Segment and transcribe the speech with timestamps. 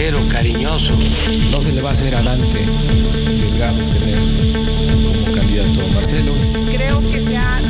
[0.00, 0.94] sincero, cariñoso.
[1.50, 4.18] No se le va a hacer a Dante Delgado tener
[5.04, 6.32] como candidato a Marcelo.
[6.72, 7.60] Creo que se ha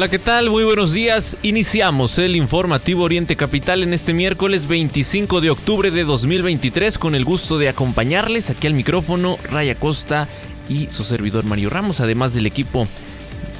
[0.00, 0.48] Hola, ¿qué tal?
[0.48, 1.36] Muy buenos días.
[1.42, 7.26] Iniciamos el informativo Oriente Capital en este miércoles 25 de octubre de 2023 con el
[7.26, 10.26] gusto de acompañarles aquí al micrófono Raya Costa
[10.70, 12.88] y su servidor Mario Ramos, además del equipo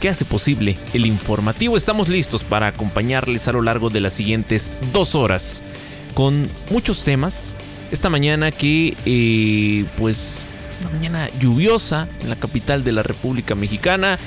[0.01, 1.77] que hace posible el informativo.
[1.77, 5.61] Estamos listos para acompañarles a lo largo de las siguientes dos horas
[6.15, 7.55] con muchos temas.
[7.93, 10.47] Esta mañana que eh, pues
[10.81, 14.19] una mañana lluviosa en la capital de la República Mexicana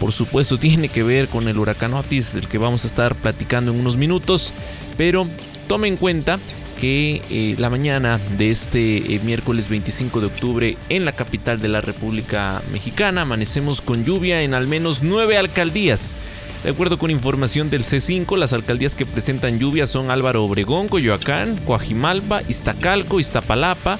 [0.00, 3.70] por supuesto tiene que ver con el huracán Otis del que vamos a estar platicando
[3.70, 4.52] en unos minutos,
[4.96, 5.28] pero
[5.68, 6.38] tome en cuenta
[6.80, 11.68] que eh, la mañana de este eh, miércoles 25 de octubre en la capital de
[11.68, 16.16] la República Mexicana amanecemos con lluvia en al menos nueve alcaldías.
[16.64, 21.56] De acuerdo con información del C5, las alcaldías que presentan lluvia son Álvaro Obregón, Coyoacán,
[21.66, 23.98] Coajimalpa, Iztacalco, Iztapalapa,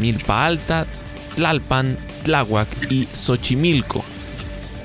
[0.00, 0.86] Milpa Alta,
[1.36, 4.04] Tlalpan, Tláhuac y Xochimilco.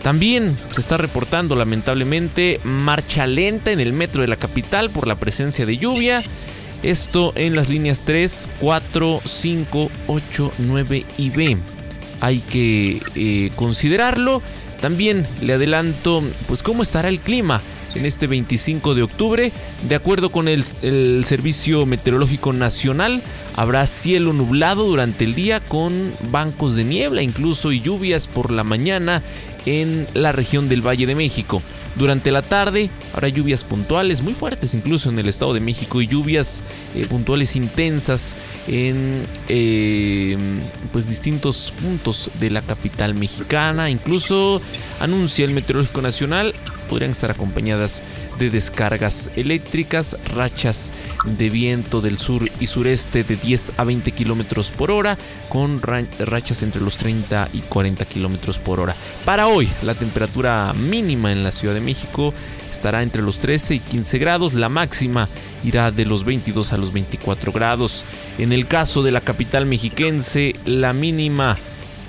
[0.04, 5.16] También se está reportando lamentablemente marcha lenta en el metro de la capital por la
[5.16, 6.24] presencia de lluvia.
[6.84, 11.58] Esto en las líneas 3, 4, 5, 8, 9 y B.
[12.22, 14.42] Hay que eh, considerarlo.
[14.80, 17.62] También le adelanto pues cómo estará el clima
[17.96, 19.52] en este 25 de octubre.
[19.90, 23.22] De acuerdo con el, el, Servicio Meteorológico Nacional,
[23.58, 25.94] habrá cielo nublado durante el día con
[26.32, 29.22] bancos de niebla incluso y lluvias por la mañana
[29.70, 31.62] en la región del Valle de México.
[31.96, 36.08] Durante la tarde habrá lluvias puntuales muy fuertes incluso en el Estado de México y
[36.08, 36.64] lluvias
[36.96, 38.36] eh, puntuales intensas
[38.68, 40.38] en eh,
[40.92, 43.90] pues distintos puntos de la capital mexicana.
[43.90, 44.62] Incluso
[45.00, 46.54] anuncia el Meteorológico Nacional
[46.90, 48.02] podrían estar acompañadas
[48.40, 50.92] de descargas eléctricas, rachas
[51.38, 55.18] de viento del sur y sureste de 10 a 20 kilómetros por hora,
[55.50, 58.96] con rachas entre los 30 y 40 kilómetros por hora.
[59.26, 62.34] Para hoy, la temperatura mínima en la Ciudad de México
[62.72, 65.28] estará entre los 13 y 15 grados, la máxima
[65.64, 68.06] irá de los 22 a los 24 grados.
[68.38, 71.58] En el caso de la capital mexiquense, la mínima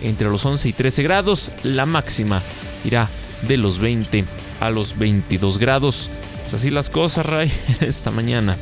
[0.03, 2.41] entre los 11 y 13 grados, la máxima
[2.85, 3.09] irá
[3.49, 6.11] de los 20 a los 22 grados.
[6.43, 7.51] Pues así las cosas, Ray,
[7.81, 8.59] esta mañana.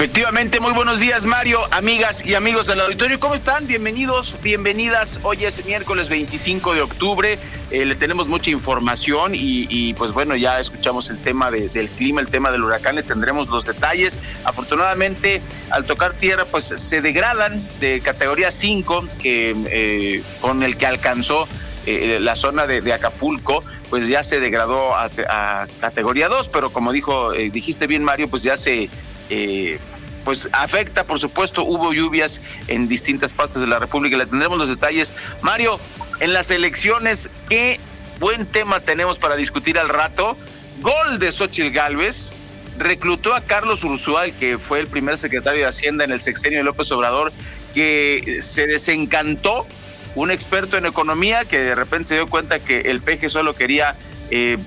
[0.00, 3.20] Efectivamente, muy buenos días Mario, amigas y amigos del auditorio.
[3.20, 3.66] ¿Cómo están?
[3.66, 5.20] Bienvenidos, bienvenidas.
[5.22, 7.38] Hoy es miércoles 25 de octubre.
[7.70, 11.90] Eh, le tenemos mucha información y, y, pues bueno, ya escuchamos el tema de, del
[11.90, 14.18] clima, el tema del huracán, le tendremos los detalles.
[14.44, 20.86] Afortunadamente, al tocar tierra, pues se degradan de categoría 5, que, eh, con el que
[20.86, 21.46] alcanzó
[21.86, 27.32] eh, la zona de, Acapulco, pues ya se degradó a, categoría 2, pero como dijo,
[27.32, 28.88] eh, dijiste bien Mario, pues ya se
[29.30, 29.78] eh,
[30.24, 34.68] pues afecta, por supuesto, hubo lluvias en distintas partes de la República, le tendremos los
[34.68, 35.14] detalles.
[35.42, 35.80] Mario,
[36.20, 37.80] en las elecciones, qué
[38.18, 40.36] buen tema tenemos para discutir al rato.
[40.82, 42.32] Gol de Xochitl Galvez,
[42.78, 46.64] reclutó a Carlos Ursual, que fue el primer secretario de Hacienda en el sexenio de
[46.64, 47.32] López Obrador,
[47.74, 49.66] que se desencantó,
[50.14, 53.94] un experto en economía que de repente se dio cuenta que el peje solo quería
[54.30, 54.58] eh,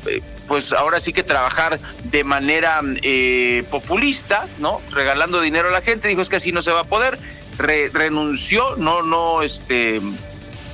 [0.47, 4.81] pues ahora sí que trabajar de manera eh, populista, ¿no?
[4.91, 7.17] Regalando dinero a la gente, dijo es que así no se va a poder,
[7.57, 10.01] Re renunció, no, no, este,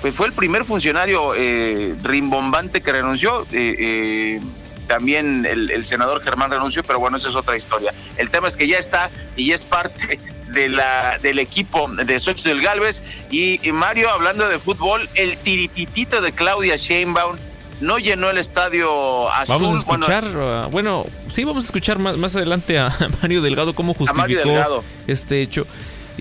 [0.02, 4.42] pues fue el primer funcionario eh, rimbombante que renunció, eh, eh,
[4.88, 7.94] también el, el, senador Germán renunció, pero bueno, esa es otra historia.
[8.18, 10.20] El tema es que ya está y es parte
[10.54, 13.02] de la, del equipo de Xochitl del Galvez
[13.32, 17.38] y, y Mario, hablando de fútbol, el tirititito de Claudia Sheinbaum
[17.82, 19.56] no llenó el estadio azul.
[19.62, 23.42] Vamos a escuchar, bueno, uh, bueno sí, vamos a escuchar más, más adelante a Mario
[23.42, 25.66] Delgado cómo justificó este hecho.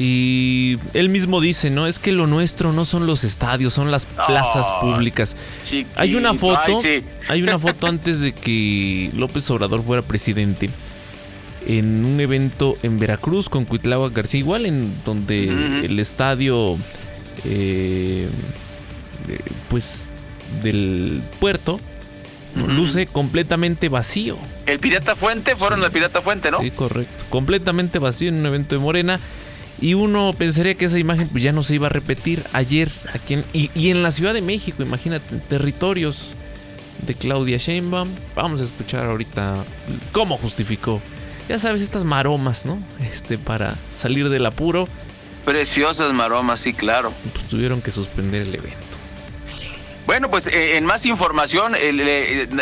[0.01, 1.89] Y él mismo dice, ¿no?
[1.89, 5.37] Es que lo nuestro no son los estadios, son las plazas Oh, públicas.
[5.65, 5.91] chiquito.
[6.01, 7.05] Hay una foto, Ay, sí.
[7.29, 10.71] hay una foto antes de que López Obrador fuera presidente
[11.69, 16.77] en un evento en Veracruz con Cuitláhuac García, igual en donde el estadio,
[17.45, 18.27] eh,
[19.69, 20.09] pues,
[20.63, 21.79] del puerto
[22.57, 24.37] luce completamente vacío.
[24.67, 26.61] El Pirata Fuente, fueron al Pirata Fuente, ¿no?
[26.61, 27.25] Sí, correcto.
[27.29, 29.21] Completamente vacío en un evento de Morena.
[29.81, 33.35] Y uno pensaría que esa imagen pues, ya no se iba a repetir ayer aquí
[33.35, 36.35] en, y, y en la Ciudad de México, imagínate, territorios
[37.07, 38.09] de Claudia Sheinbaum.
[38.35, 39.55] Vamos a escuchar ahorita
[40.11, 41.01] cómo justificó.
[41.49, 42.79] Ya sabes, estas maromas, ¿no?
[43.11, 44.87] Este, para salir del apuro,
[45.45, 47.11] Preciosas maromas, sí, claro.
[47.33, 48.88] pues tuvieron que suspender el evento.
[50.09, 51.91] Bueno, pues eh, en más información, eh,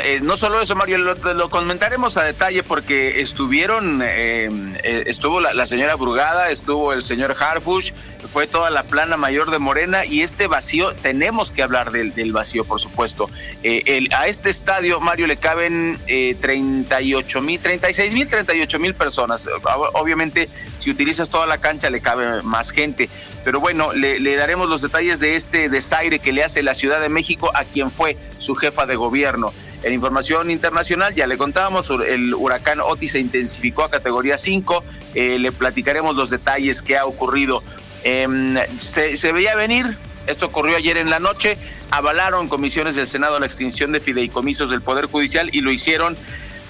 [0.02, 4.50] eh, no solo eso, Mario, lo, comentaremos a detalle porque estuvieron, eh,
[4.82, 7.93] eh, estuvo la, señora Brugada, estuvo el señor Harfush,
[8.32, 12.32] fue toda la plana mayor de Morena y este vacío, tenemos que hablar del, del
[12.32, 13.31] vacío, por supuesto.
[13.62, 19.46] El- a este estadio, Mario, le caben eh, 38 mil, 36 mil, 38 mil personas.
[19.46, 23.08] Ob- Obviamente, si utilizas toda la cancha, le cabe más gente.
[23.46, 27.08] Pero bueno, le, daremos los detalles de este desaire que le hace la Ciudad de
[27.08, 29.52] México a quien fue su jefa de gobierno.
[29.84, 34.82] En información internacional, ya le contábamos, el huracán Otis se intensificó a categoría 5.
[35.14, 37.62] Eh, le platicaremos los detalles que ha ocurrido.
[38.02, 39.96] Em, se, veía venir,
[40.26, 41.56] esto ocurrió ayer en la noche,
[41.92, 46.16] avalaron comisiones del Senado la extinción de fideicomisos del Poder Judicial y lo hicieron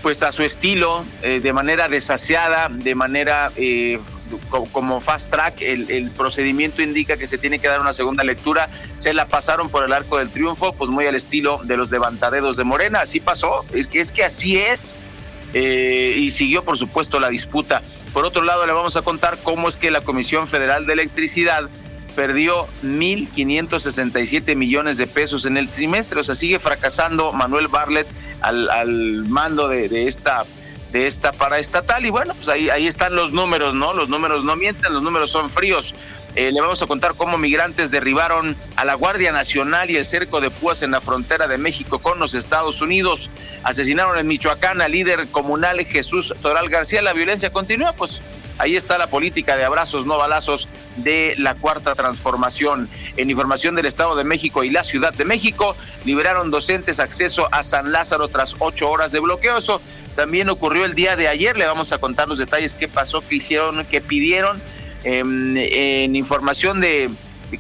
[0.03, 3.99] pues a su estilo, eh, de manera desasiada, de manera eh,
[4.73, 9.15] como fast track, el, procedimiento indica que se tiene que dar una segunda lectura, se
[9.15, 12.65] la pasaron por el arco del triunfo, pues muy al estilo de los levantaderos de
[12.65, 14.97] Morena, así pasó, es que, es que así es,
[15.55, 17.83] eh, y siguió por supuesto la disputa.
[18.13, 21.69] Por otro lado, le vamos a contar cómo es que la Comisión Federal de Electricidad
[22.15, 26.21] perdió 1.567 millones de pesos en el trimestre.
[26.21, 28.07] O sea, sigue fracasando Manuel Barlet
[28.41, 30.45] al, al mando de esta
[30.97, 33.93] de esta paraestatal y bueno, pues ahí, ahí están los números, ¿no?
[33.93, 35.95] Los números no mienten, los números son fríos.
[36.35, 40.41] Eh, le vamos a contar cómo migrantes derribaron a la Guardia Nacional y el cerco
[40.41, 43.29] de púas en la frontera de México con los Estados Unidos.
[43.63, 47.03] Asesinaron en Michoacán al líder comunal Jesús Toral García.
[47.03, 48.23] La violencia continúa, pues
[48.59, 50.67] ahí está la política de abrazos, no balazos
[50.97, 52.89] de la cuarta transformación.
[53.19, 57.63] En información del Estado de México y la Ciudad de México, liberaron docentes acceso a
[57.63, 59.59] San Lázaro tras ocho horas de bloqueo.
[59.59, 59.81] Eso
[60.17, 61.57] también ocurrió el día de ayer.
[61.57, 64.61] Le vamos a contar los detalles, qué pasó, qué hicieron, qué pidieron.
[65.05, 67.09] En, en información de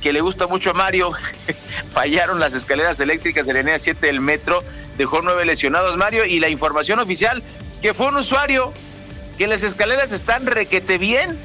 [0.02, 1.10] que le gusta mucho a Mario,
[1.92, 4.64] fallaron las escaleras eléctricas de la línea 7 del metro,
[4.98, 7.42] dejó nueve lesionados Mario y la información oficial
[7.82, 8.72] que fue un usuario
[9.38, 11.38] que las escaleras están requete bien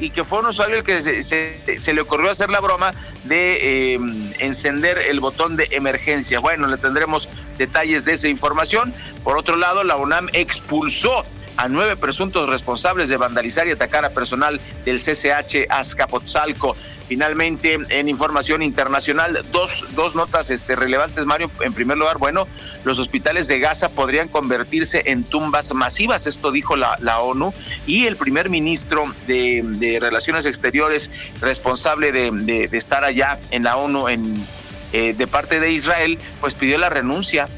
[0.00, 2.92] y que fue un usuario el que se, se- le ocurrió hacer la broma
[3.24, 3.98] de eh,
[4.40, 6.40] encender el botón de emergencia.
[6.40, 8.92] Bueno, le tendremos detalles de esa información.
[9.24, 11.24] Por otro lado, la UNAM expulsó
[11.56, 16.74] a nueve presuntos responsables de vandalizar y atacar a personal del CCH Azcapotzalco.
[17.06, 21.50] Finalmente, en información internacional, dos, dos notas este, relevantes, Mario.
[21.60, 22.46] En primer lugar, bueno,
[22.84, 27.52] los hospitales de Gaza podrían convertirse en tumbas masivas, esto dijo la, la ONU,
[27.84, 32.30] y el primer ministro de, de Relaciones Exteriores, responsable de,
[32.68, 34.46] de- estar allá en la ONU en,
[34.92, 37.48] eh, de parte de Israel, pues pidió la renuncia,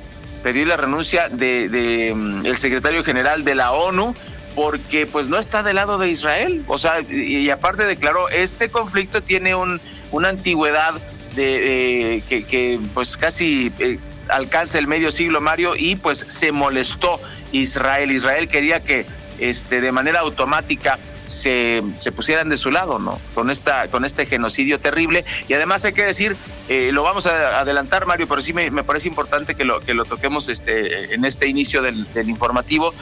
[0.42, 4.14] pidió la renuncia de, de, mm, el secretario general de la ONU
[4.54, 9.22] porque pues no está del lado de Israel, o sea, y, aparte declaró, este conflicto
[9.22, 9.80] tiene un,
[10.10, 10.92] una antigüedad
[11.34, 16.52] de, de- que, que, pues casi eh, alcanza el medio siglo, Mario, y pues se
[16.52, 17.18] molestó
[17.52, 18.10] Israel.
[18.12, 19.06] Israel quería que
[19.38, 21.82] este, de manera automática se,
[22.14, 23.18] pusieran de su lado, ¿no?
[23.34, 25.24] Con, esta, con este genocidio terrible.
[25.48, 26.36] Y además hay que decir,
[26.68, 30.04] eh, lo vamos a adelantar, Mario, pero sí me, parece importante que lo, que lo
[30.04, 32.94] toquemos este, en este inicio del, informativo.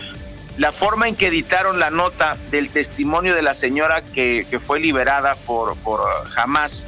[0.58, 4.80] La forma en que editaron la nota del testimonio de la señora que, que fue
[4.80, 6.00] liberada por, por
[6.36, 6.86] Hamas,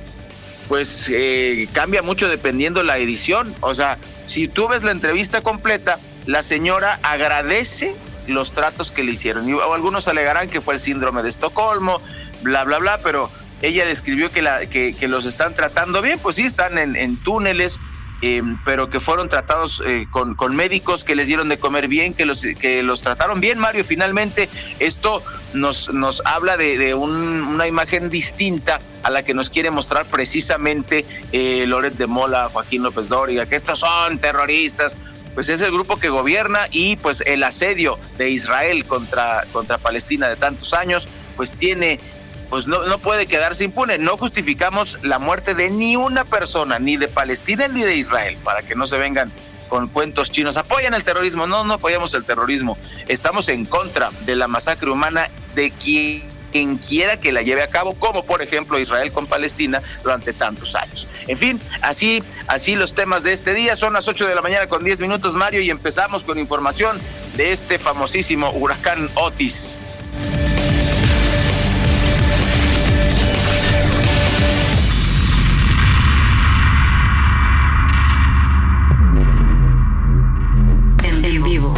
[0.68, 3.54] pues eh, cambia mucho dependiendo la edición.
[3.60, 7.94] O sea, si tú ves la entrevista completa, la señora agradece
[8.26, 9.48] los tratos que le hicieron.
[9.48, 12.00] Y, algunos alegarán que fue el síndrome de Estocolmo,
[12.42, 13.30] bla, bla, bla, pero
[13.62, 17.78] ella describió que, la, que, que los están tratando bien, pues sí, están en, túneles,
[18.24, 22.14] eh, pero que fueron tratados eh, con, con médicos que les dieron de comer bien,
[22.14, 23.84] que los, que los trataron bien, Mario.
[23.84, 24.48] Finalmente,
[24.78, 25.22] esto
[25.54, 30.06] nos, nos habla de, de un- una imagen distinta a la que nos quiere mostrar
[30.06, 34.96] precisamente eh, Loret de Mola, Joaquín López Dóriga, que estos son terroristas.
[35.34, 40.28] Pues es el grupo que gobierna y pues el asedio de Israel contra, contra Palestina
[40.28, 41.98] de tantos años, pues tiene
[42.50, 43.96] pues no, no puede quedarse impune.
[43.96, 48.60] No justificamos la muerte de ni una persona, ni de Palestina ni de Israel, para
[48.60, 49.32] que no se vengan
[49.70, 50.58] con cuentos chinos.
[50.58, 51.46] Apoyan el terrorismo.
[51.46, 52.76] No, no apoyamos el terrorismo.
[53.08, 57.68] Estamos en contra de la masacre humana de quien quien quiera que la lleve a
[57.68, 61.08] cabo, como por ejemplo Israel con Palestina durante tantos años.
[61.26, 63.74] En fin, así, así los temas de este día.
[63.74, 67.00] Son las 8 de la mañana con 10 minutos, Mario, y empezamos con información
[67.36, 69.76] de este famosísimo huracán Otis.
[81.04, 81.74] En vivo.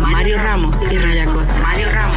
[0.00, 1.58] Mario Ramos y Raya Costa.
[1.60, 2.11] Mario Ramos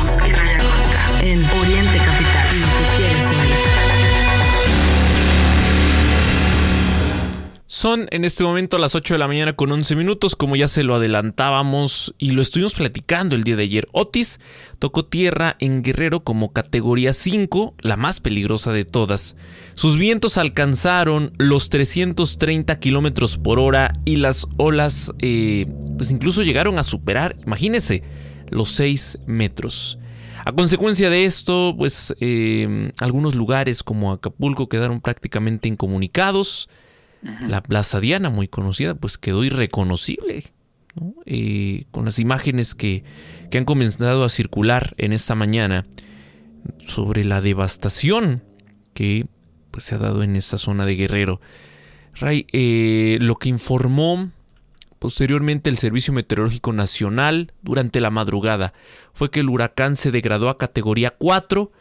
[7.86, 10.82] Son en este momento las 8 de la mañana con 11 minutos, como ya se
[10.82, 13.86] lo adelantábamos y lo estuvimos platicando el día de ayer.
[13.92, 14.40] Otis
[14.80, 19.36] tocó tierra en Guerrero como categoría 5, la más peligrosa de todas.
[19.76, 26.80] Sus vientos alcanzaron los 330 kilómetros por hora y las olas, eh, pues incluso llegaron
[26.80, 28.02] a superar, imagínense,
[28.50, 30.00] los 6 metros.
[30.44, 36.68] A consecuencia de esto, pues eh, algunos lugares como Acapulco quedaron prácticamente incomunicados.
[37.48, 40.44] La Plaza Diana, muy conocida, pues quedó irreconocible.
[40.96, 41.14] ¿no?
[41.92, 43.04] Con las imágenes que,
[43.50, 45.86] que han comenzado a circular en esta mañana
[46.86, 48.44] sobre la devastación
[48.94, 49.28] que
[49.72, 51.42] pues, se ha dado en esa zona de Guerrero.
[52.16, 54.32] Ray, eh, lo que informó
[55.00, 58.74] posteriormente el Servicio Meteorológico Nacional durante la madrugada
[59.14, 61.72] fue que el huracán se degradó a categoría 4,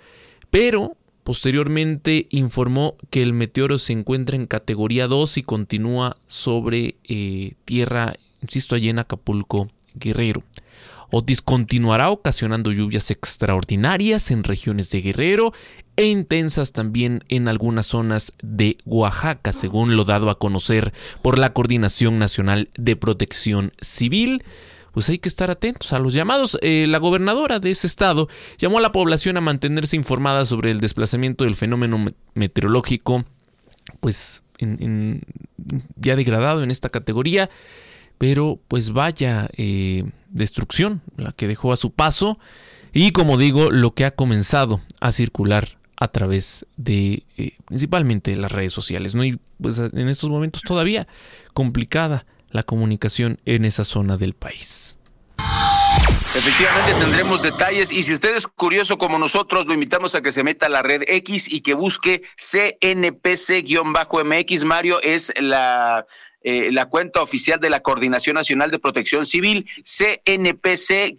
[0.51, 7.55] pero Posteriormente informó que el meteoro se encuentra en categoría 2 y continúa sobre eh,
[7.65, 10.43] tierra, insisto, allí en Acapulco, Guerrero.
[11.11, 15.55] Otis continuará ocasionando lluvias extraordinarias en regiones de Guerrero
[15.97, 21.53] e intensas también en algunas zonas de Oaxaca, según lo dado a conocer por la
[21.53, 24.43] Coordinación Nacional de Protección Civil
[24.95, 26.57] pues hay que estar atentos a los llamados.
[26.63, 30.81] Eh, la gobernadora de ese estado llamó a la población a mantenerse informada sobre el
[30.81, 32.03] desplazamiento del fenómeno
[32.35, 33.25] meteorológico,
[34.01, 35.23] pues en,
[35.97, 37.51] ya degradado en esta categoría,
[38.19, 42.39] pero pues vaya eh, destrucción la que dejó a su paso
[42.93, 48.53] y como digo, lo que ha comenzado a circular a través de eh, principalmente las
[48.53, 49.25] redes sociales, ¿no?
[49.25, 51.09] Y pues en estos momentos todavía
[51.53, 54.97] complicada la comunicación en esa zona del país.
[56.37, 60.45] Efectivamente tendremos detalles y si usted es curioso como nosotros, lo invitamos a que se
[60.45, 63.55] meta a la red X y que busque CNPC-MX.
[64.65, 66.07] Mario es la
[66.45, 71.15] eh, la cuenta oficial de la Coordinación Nacional de Protección Civil, CNPC-MX,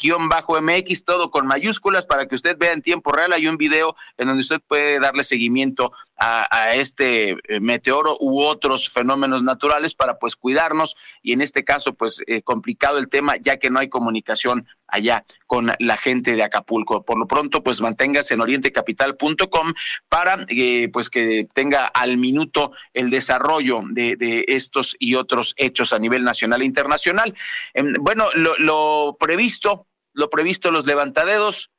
[1.03, 3.33] todo con mayúsculas para que usted vea en tiempo real.
[3.33, 8.89] Hay un video en donde usted puede darle seguimiento a, este eh, meteoro u otros
[8.89, 13.57] fenómenos naturales para pues cuidarnos y en este caso pues eh, complicado el tema ya
[13.57, 14.65] que no hay comunicación
[14.95, 17.03] allá con la gente de Acapulco.
[17.03, 19.73] Por lo pronto, pues manténgase en orientecapital.com
[20.09, 25.99] para eh, pues que tenga al minuto el desarrollo de, estos y otros hechos a
[25.99, 27.35] nivel nacional e internacional.
[27.73, 31.71] Eh, bueno, lo, lo previsto, lo previsto, los levantadedos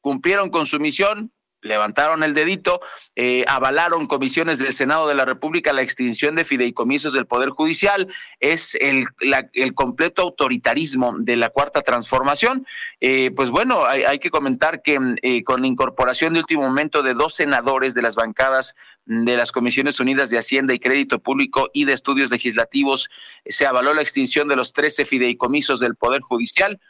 [0.00, 2.80] cumplieron con su misión, levantaron el dedito,
[3.16, 8.08] eh, avalaron comisiones del Senado de la República la extinción de fideicomisos del Poder Judicial,
[8.40, 9.06] es el,
[9.52, 12.66] el completo autoritarismo de la Cuarta Transformación.
[13.00, 17.02] Eh, pues bueno, hay, hay, que comentar que eh, con la incorporación de último momento
[17.02, 18.74] de dos senadores de las bancadas
[19.06, 23.08] de las Comisiones Unidas de Hacienda y Crédito Público y de Estudios Legislativos,
[23.44, 26.80] se avaló la extinción de los 13 fideicomisos del Poder Judicial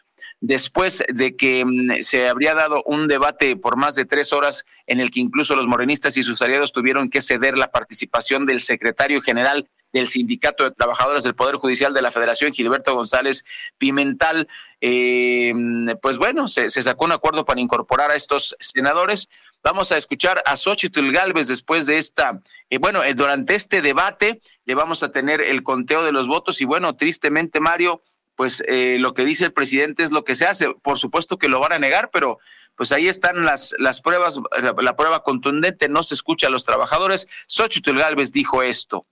[0.40, 5.00] después de que mm, se habría dado un debate por más de tres horas en
[5.00, 9.20] el que incluso los morenistas y sus aliados tuvieron que ceder la participación del secretario
[9.20, 13.44] general del Sindicato de Trabajadores del Poder Judicial de la Federación, Gilberto González
[13.76, 14.48] Pimental,
[14.80, 15.52] eh,
[16.00, 19.28] pues bueno, se, se, sacó un acuerdo para incorporar a estos senadores.
[19.62, 24.40] Vamos a escuchar a Xochitl Galvez después de esta, eh, bueno, eh, durante este debate
[24.64, 28.00] le vamos a tener el conteo de los votos y bueno, tristemente Mario,
[28.40, 30.70] pues eh, lo que dice el presidente es lo que se hace.
[30.70, 32.38] Por supuesto que lo van a negar, pero
[32.74, 36.64] pues ahí están las, las pruebas, la, la prueba contundente, no se escucha a los
[36.64, 37.28] trabajadores.
[37.48, 39.04] Xochitl Galvez dijo esto.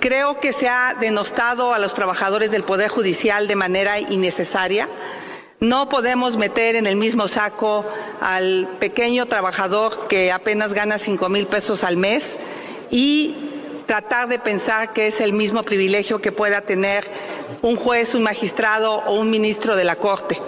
[0.00, 4.88] Creo que se ha denostado a los trabajadores del Poder Judicial de manera innecesaria.
[5.60, 7.84] No podemos meter en el mismo saco
[8.22, 12.38] al pequeño trabajador que apenas gana cinco mil pesos al mes
[12.90, 13.34] y
[13.86, 17.04] tratar de pensar que es el mismo privilegio que pueda tener
[17.64, 20.38] un juez, un magistrado o un ministro de la Corte.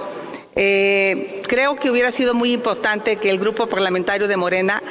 [0.54, 4.82] Eh, creo que hubiera sido muy importante que el grupo parlamentario de Morena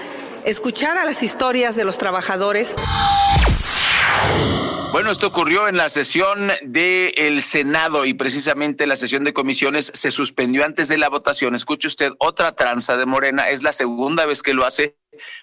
[0.44, 2.76] escuchar a las historias de los trabajadores.
[4.92, 10.10] Bueno, esto ocurrió en la sesión del Senado y precisamente la sesión de comisiones se
[10.10, 11.54] suspendió antes de la votación.
[11.54, 14.98] Escuche usted, otra tranza de Morena, es la segunda vez que lo hace.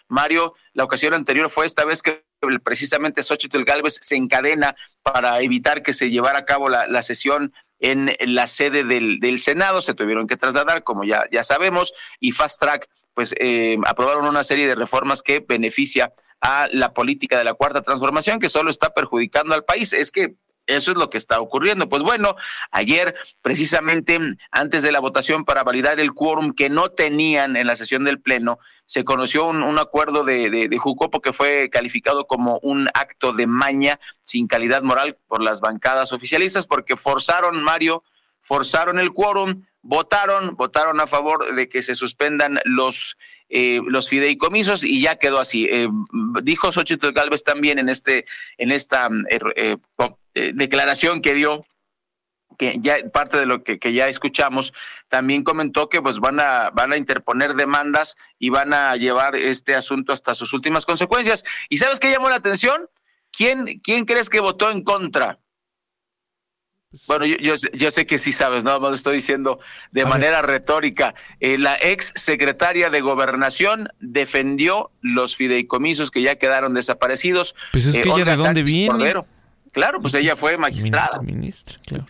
[0.08, 2.24] Mario, la ocasión anterior fue esta vez que
[2.62, 8.14] precisamente Xochitl Galvez se encadena para evitar que se llevara a cabo la, sesión en
[8.34, 9.82] la sede del, Senado.
[9.82, 14.44] Se tuvieron que trasladar, como ya, ya sabemos, y Fast Track, pues eh, aprobaron una
[14.44, 18.92] serie de reformas que beneficia a la política de la cuarta transformación que solo está
[18.92, 19.92] perjudicando al país.
[19.92, 20.34] Es que
[20.66, 21.88] eso es lo que está ocurriendo.
[21.88, 22.36] Pues bueno,
[22.70, 24.18] ayer, precisamente
[24.50, 28.20] antes de la votación para validar el quórum que no tenían en la sesión del
[28.20, 33.46] Pleno, se conoció un, acuerdo de, de, Jucopo que fue calificado como un acto de
[33.46, 38.04] maña sin calidad moral por las bancadas oficialistas, porque forzaron, Mario,
[38.40, 43.16] forzaron el quórum, votaron, votaron a favor de que se suspendan los
[43.54, 45.68] eh, los fideicomisos y ya quedó así.
[45.70, 45.86] Eh,
[46.42, 48.24] dijo Xochitl Galvez también en este,
[48.56, 49.76] en esta eh,
[50.54, 51.66] declaración que dio
[52.58, 54.72] que ya parte de lo que, ya escuchamos,
[55.08, 59.74] también comentó que pues van a, van a interponer demandas y van a llevar este
[59.74, 61.44] asunto hasta sus últimas consecuencias.
[61.68, 62.88] ¿Y sabes qué llamó la atención?
[63.30, 65.41] ¿Quién, quién crees que votó en contra?
[66.92, 69.58] Pues, bueno, yo, yo, sé que sí sabes, no lo estoy diciendo
[69.92, 71.14] de manera retórica.
[71.40, 77.54] Eh, la ex secretaria de Gobernación defendió los fideicomisos que ya quedaron desaparecidos.
[77.72, 79.14] Pues es que ella de dónde viene.
[79.72, 81.18] Claro, pues ella fue magistrada.
[81.22, 82.06] Ministra, claro.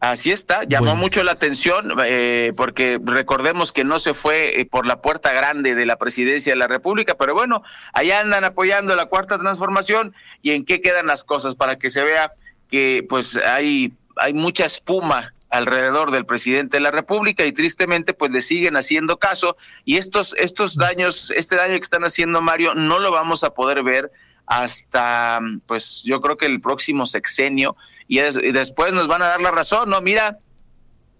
[0.00, 4.86] Así está, llamó mucho la atención eh, porque recordemos que no se fue eh, por
[4.86, 7.62] la puerta grande de la presidencia de la República, pero bueno,
[7.94, 12.02] allá andan apoyando la cuarta transformación y en qué quedan las cosas para que se
[12.02, 12.34] vea
[12.70, 18.32] que pues hay, hay mucha espuma alrededor del presidente de la República y tristemente pues
[18.32, 19.56] le siguen haciendo caso.
[19.84, 23.82] Y estos estos daños este daño que están haciendo Mario no lo vamos a poder
[23.82, 24.10] ver
[24.46, 27.76] hasta pues yo creo que el próximo sexenio.
[28.06, 30.38] Y, después nos van a dar la razón no mira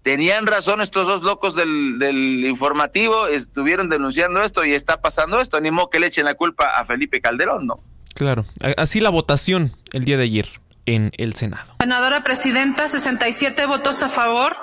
[0.03, 5.59] tenían razón estos dos locos del, del informativo estuvieron denunciando esto y está pasando esto.
[5.61, 7.79] Ni modo que le echen la culpa a Felipe Calderón no
[8.13, 11.73] claro así la votación el día de ayer en el Senado.
[11.79, 14.55] Senadora Presidenta, 67 votos a favor,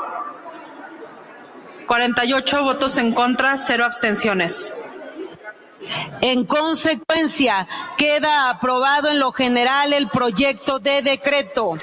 [1.86, 4.74] 48 votos en contra, cero abstenciones.
[6.20, 11.78] En consecuencia, queda aprobado en lo general el proyecto de decreto.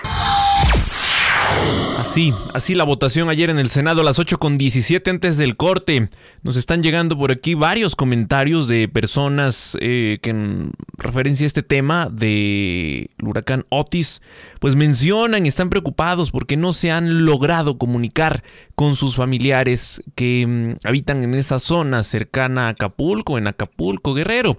[1.99, 5.57] Así, así la votación ayer en el Senado a las 8 con 17 antes del
[5.57, 6.07] corte.
[6.43, 11.61] Nos están llegando por aquí varios comentarios de personas eh, que en referencia a este
[11.61, 14.21] tema del huracán Otis,
[14.61, 20.87] pues mencionan están preocupados porque no se han logrado comunicar con sus familiares que mm,
[20.87, 24.57] habitan en esa zona cercana a Acapulco, en Acapulco, Guerrero.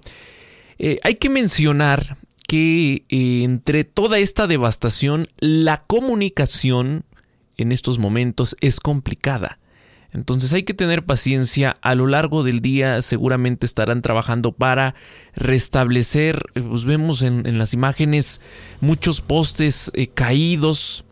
[0.77, 7.03] Eh, hay que mencionar que eh, entre toda esta devastación, la comunicación
[7.61, 9.59] en estos momentos es complicada.
[10.13, 11.77] Entonces hay que tener paciencia.
[11.81, 14.93] A lo largo del día seguramente estarán trabajando para
[15.35, 16.43] restablecer.
[16.55, 18.41] Eh, pues vemos en, las imágenes
[18.81, 21.05] muchos postes eh, caídos.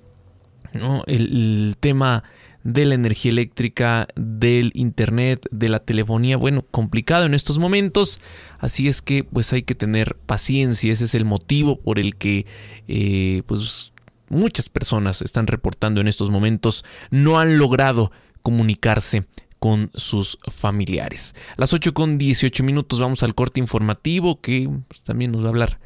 [1.08, 2.24] El, tema
[2.64, 8.20] de la energía eléctrica, del internet, de la telefonía, bueno, complicado en estos momentos,
[8.60, 12.46] así es que pues hay que tener paciencia, ese es el motivo por el que
[12.88, 13.94] eh, pues
[14.30, 18.12] muchas personas están reportando en estos momentos no han logrado
[18.42, 19.26] comunicarse
[19.60, 21.36] con sus familiares.
[21.58, 25.50] Las 8 con 18 minutos vamos al corte informativo que pues, también nos va a
[25.50, 25.80] hablar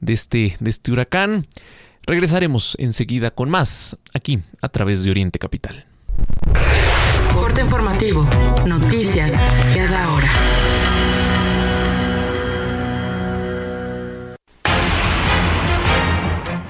[0.00, 1.46] de este, de este huracán.
[2.04, 5.86] Regresaremos enseguida con más aquí a través de Oriente Capital.
[7.32, 8.28] Corte informativo.
[8.66, 9.32] Noticias
[9.72, 11.21] cada hora.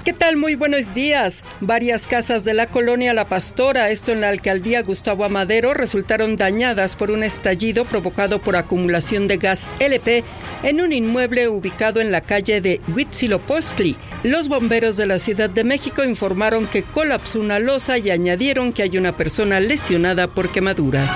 [0.05, 0.37] ¿Qué tal?
[0.37, 1.45] Muy buenos días.
[1.61, 6.97] Varias casas de la colonia La Pastora, esto en la alcaldía Gustavo Amadero, resultaron dañadas
[6.97, 10.25] por un estallido provocado por acumulación de gas LP
[10.65, 13.97] en un inmueble ubicado en la calle de Huitzilopochtli.
[14.25, 18.83] Los bomberos de la Ciudad de México informaron que colapsó una losa y añadieron que
[18.83, 21.13] hay una persona lesionada por quemaduras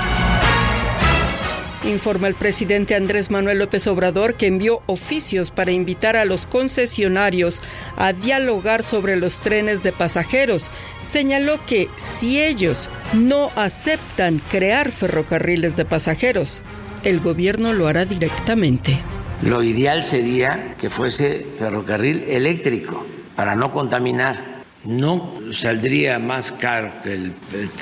[1.88, 7.62] informa el presidente Andrés Manuel López Obrador que envió oficios para invitar a los concesionarios
[7.96, 10.70] a dialogar sobre los trenes de pasajeros.
[11.00, 16.62] Señaló que si ellos no aceptan crear ferrocarriles de pasajeros,
[17.04, 18.98] el gobierno lo hará directamente.
[19.42, 24.56] Lo ideal sería que fuese ferrocarril eléctrico para no contaminar.
[24.84, 27.32] No saldría más caro que el,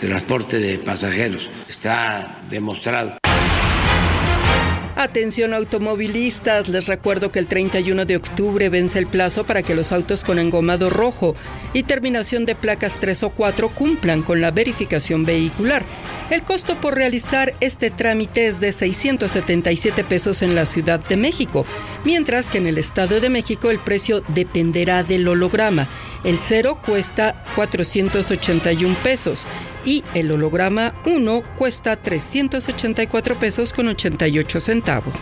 [0.00, 3.18] transporte de pasajeros, está demostrado.
[4.96, 9.90] Atención automovilistas, les recuerdo que el 31 de octubre vence el plazo para que los
[9.90, 11.34] autos con engomado rojo
[11.72, 15.82] y terminación de placas 3 o 4 cumplan con la verificación vehicular.
[16.30, 21.66] El costo por realizar este trámite es de 677 pesos en la Ciudad de México,
[22.04, 25.86] mientras que en el Estado de México el precio dependerá del holograma.
[26.24, 29.46] El cero cuesta 481 pesos
[29.84, 35.14] y el holograma 1 cuesta 384 pesos con 88 centavos.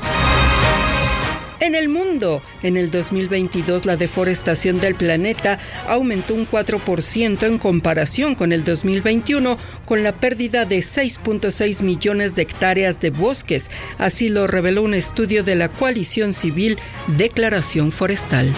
[1.63, 8.35] En el mundo, en el 2022 la deforestación del planeta aumentó un 4% en comparación
[8.35, 14.49] con el 2021, con la pérdida de 6.6 millones de hectáreas de bosques, así lo
[14.49, 16.81] reveló un estudio de la coalición civil
[17.17, 18.53] Declaración Forestal.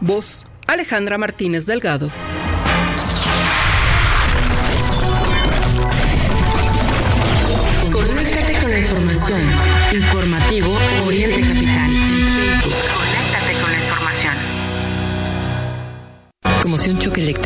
[0.00, 2.10] Voz Alejandra Martínez Delgado.
[8.76, 9.73] información.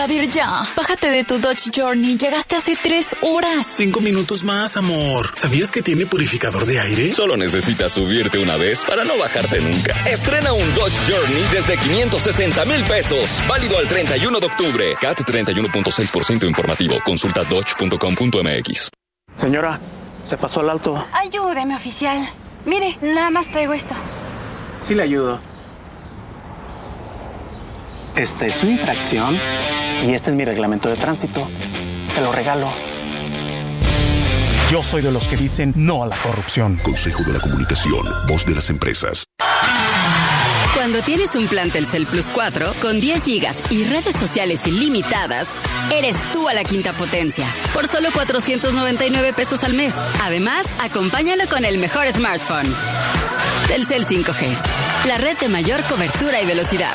[0.00, 0.62] Javier, ya.
[0.74, 2.16] Bájate de tu Dodge Journey.
[2.16, 3.66] Llegaste hace tres horas.
[3.70, 5.30] Cinco minutos más, amor.
[5.36, 7.12] ¿Sabías que tiene purificador de aire?
[7.12, 9.92] Solo necesitas subirte una vez para no bajarte nunca.
[10.08, 13.26] Estrena un Dodge Journey desde 560 mil pesos.
[13.46, 14.94] Válido al 31 de octubre.
[14.98, 16.96] CAT 31.6% informativo.
[17.04, 18.88] Consulta dodge.com.mx.
[19.34, 19.78] Señora,
[20.24, 21.06] se pasó al alto.
[21.12, 22.26] Ayúdeme, oficial.
[22.64, 23.94] Mire, nada más traigo esto.
[24.80, 25.49] Sí le ayudo.
[28.16, 29.38] Esta es su infracción
[30.04, 31.48] y este es mi reglamento de tránsito.
[32.08, 32.70] Se lo regalo.
[34.70, 36.78] Yo soy de los que dicen no a la corrupción.
[36.82, 39.24] Consejo de la Comunicación, voz de las empresas.
[40.74, 45.48] Cuando tienes un plan Telcel Plus 4 con 10 gigas y redes sociales ilimitadas,
[45.92, 49.94] eres tú a la quinta potencia por solo 499 pesos al mes.
[50.22, 52.74] Además, acompáñalo con el mejor smartphone.
[53.68, 54.56] Telcel 5G,
[55.06, 56.94] la red de mayor cobertura y velocidad.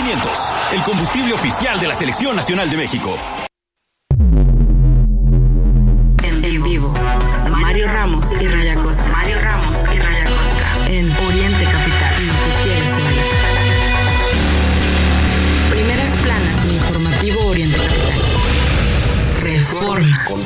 [0.00, 3.18] G500, el combustible oficial de la Selección Nacional de México.
[6.22, 6.94] En, vivo,
[7.50, 9.09] Mario Ramos y Raya Costa.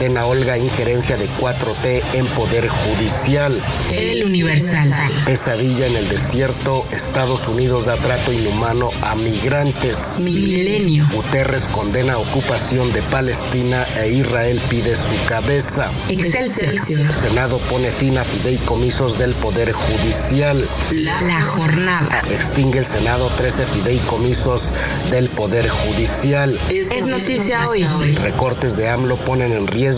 [0.05, 3.59] Condena Olga injerencia de 4T en Poder Judicial.
[3.91, 5.11] El Universal.
[5.25, 6.85] Pesadilla en el desierto.
[6.91, 10.19] Estados Unidos da trato inhumano a migrantes.
[10.21, 11.09] Milenio.
[11.11, 15.91] Guterres condena ocupación de Palestina e Israel pide su cabeza.
[16.11, 17.15] Excelsior.
[17.15, 20.69] Senado pone fin a fideicomisos del Poder Judicial.
[20.93, 22.21] La, jornada.
[22.31, 24.75] Extingue el Senado 13 fideicomisos
[25.11, 26.59] del Poder Judicial.
[26.69, 27.85] Es, noticia hoy.
[28.17, 29.94] Recortes de AMLO ponen en riesgo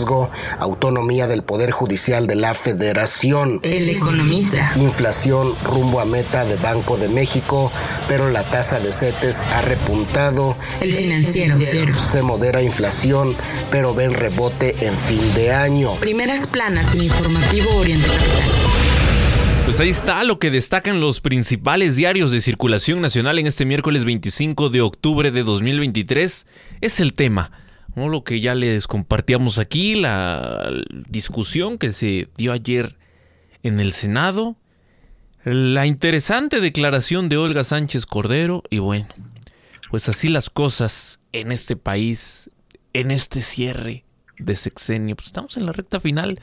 [0.59, 3.59] autonomía del Poder Judicial de la Federación.
[3.63, 4.71] El economista.
[4.75, 7.71] Inflación rumbo a meta de Banco de México,
[8.07, 10.57] pero la tasa de CETES ha repuntado.
[10.81, 11.97] El financiero.
[11.97, 13.35] Se modera inflación,
[13.71, 15.95] pero ven rebote en fin de año.
[15.95, 18.57] Primeras planas en informativo Oriente Capital.
[19.65, 24.05] Pues ahí está lo que destacan los principales diarios de circulación nacional en este miércoles
[24.05, 26.47] 25 de octubre de 2023.
[26.79, 27.51] Es el tema
[27.97, 30.71] lo que ya les compartíamos aquí, la
[31.09, 32.97] discusión que se dio ayer
[33.63, 34.55] en el Senado,
[35.43, 39.07] la interesante declaración de Olga Sánchez Cordero y bueno,
[39.89, 42.51] pues así las cosas en este país,
[42.93, 44.05] en este cierre
[44.37, 45.15] de sexenio.
[45.15, 46.39] Pues estamos en la recta final.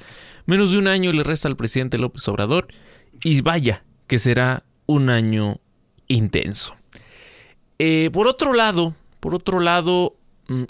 [0.47, 2.69] Menos de un año le resta al presidente López Obrador.
[3.23, 5.61] Y vaya que será un año
[6.09, 6.77] intenso.
[7.79, 10.17] Eh, por otro lado, por otro lado,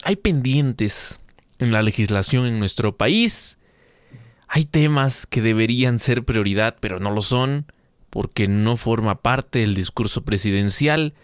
[0.05, 1.21] hay pendientes
[1.59, 3.59] en la legislación en nuestro país.
[4.49, 7.67] Hay temas que deberían ser prioridad, pero no lo son,
[8.11, 11.15] porque no forma parte del discurso presidencial.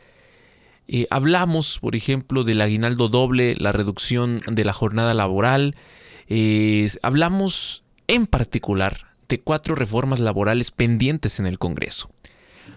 [0.88, 5.76] Eh, hablamos, por ejemplo, del aguinaldo doble, la reducción de la jornada laboral.
[6.26, 12.10] Eh, hablamos en particular de cuatro reformas laborales pendientes en el Congreso.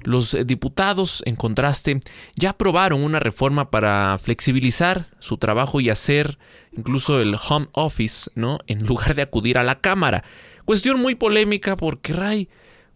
[0.06, 2.00] Los eh, diputados, en contraste,
[2.36, 6.38] ya aprobaron una reforma para flexibilizar su trabajo y hacer
[6.76, 8.60] incluso el home office, ¿no?
[8.68, 10.24] En lugar de acudir a la Cámara.
[10.66, 12.50] Cuestión muy polémica porque, Ray,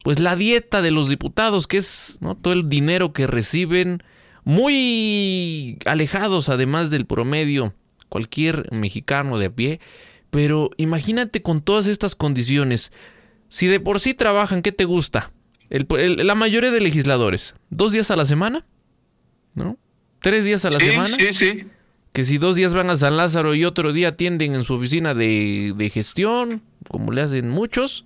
[0.03, 2.35] pues la dieta de los diputados, que es ¿no?
[2.35, 4.03] todo el dinero que reciben,
[4.43, 7.73] muy alejados además del promedio,
[8.07, 9.79] cualquier mexicano de a pie,
[10.29, 12.91] pero imagínate con todas estas condiciones,
[13.49, 15.31] si de por sí trabajan, ¿qué te gusta?
[15.69, 18.65] La mayoría de legisladores, dos días a la semana,
[19.55, 19.77] ¿no?
[20.19, 21.15] Tres días a la semana.
[21.17, 21.65] Sí, sí.
[22.13, 25.13] Que si dos días van a San Lázaro y otro día atienden en su oficina
[25.13, 28.05] de, de gestión, como le hacen muchos,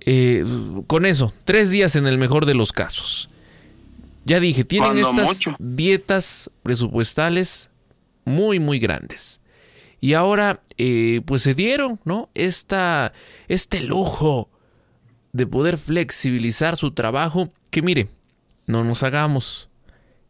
[0.00, 0.44] eh,
[0.86, 3.30] con eso, tres días en el mejor de los casos.
[4.24, 7.70] Ya dije, tienen estas dietas presupuestales
[8.24, 9.40] muy, muy grandes.
[10.00, 12.30] Y ahora, eh, pues se dieron, ¿no?
[12.34, 13.12] Esta,
[13.48, 14.50] este lujo
[15.32, 18.08] de poder flexibilizar su trabajo, que mire,
[18.66, 19.68] no nos hagamos.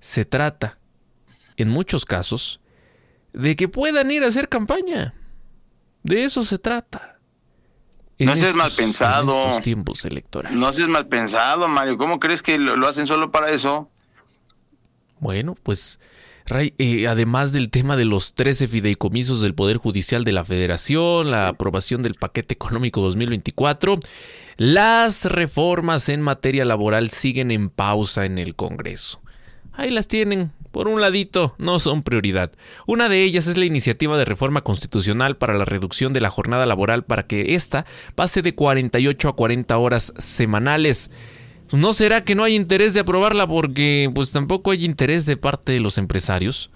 [0.01, 0.79] Se trata,
[1.57, 2.61] en muchos casos,
[3.33, 5.15] de que puedan ir a hacer campaña.
[6.03, 7.19] De eso se trata.
[8.19, 9.35] no seas mal pensado.
[9.35, 10.57] En estos tiempos electorales.
[10.57, 11.99] No seas mal pensado, Mario.
[11.99, 13.91] ¿Cómo crees que lo, hacen solo para eso?
[15.21, 15.99] Bueno, pues,
[16.47, 21.31] Ray, eh, además del tema de los 13 fideicomisos del Poder Judicial de la Federación,
[21.31, 23.99] la aprobación del paquete económico 2024,
[24.59, 29.23] las reformas en materia laboral siguen en pausa en el Congreso.
[29.73, 32.51] Ahí las tienen, por un ladito, no son prioridad.
[32.85, 36.67] Una de ellas es la iniciativa de reforma constitucional para la reducción de la jornada
[36.67, 41.13] laboral para que ésta pase de 48 a 40 horas semanales.
[41.71, 45.71] ¿No será que no hay interés de aprobarla porque pues tampoco hay interés de parte
[45.71, 46.73] de los empresarios?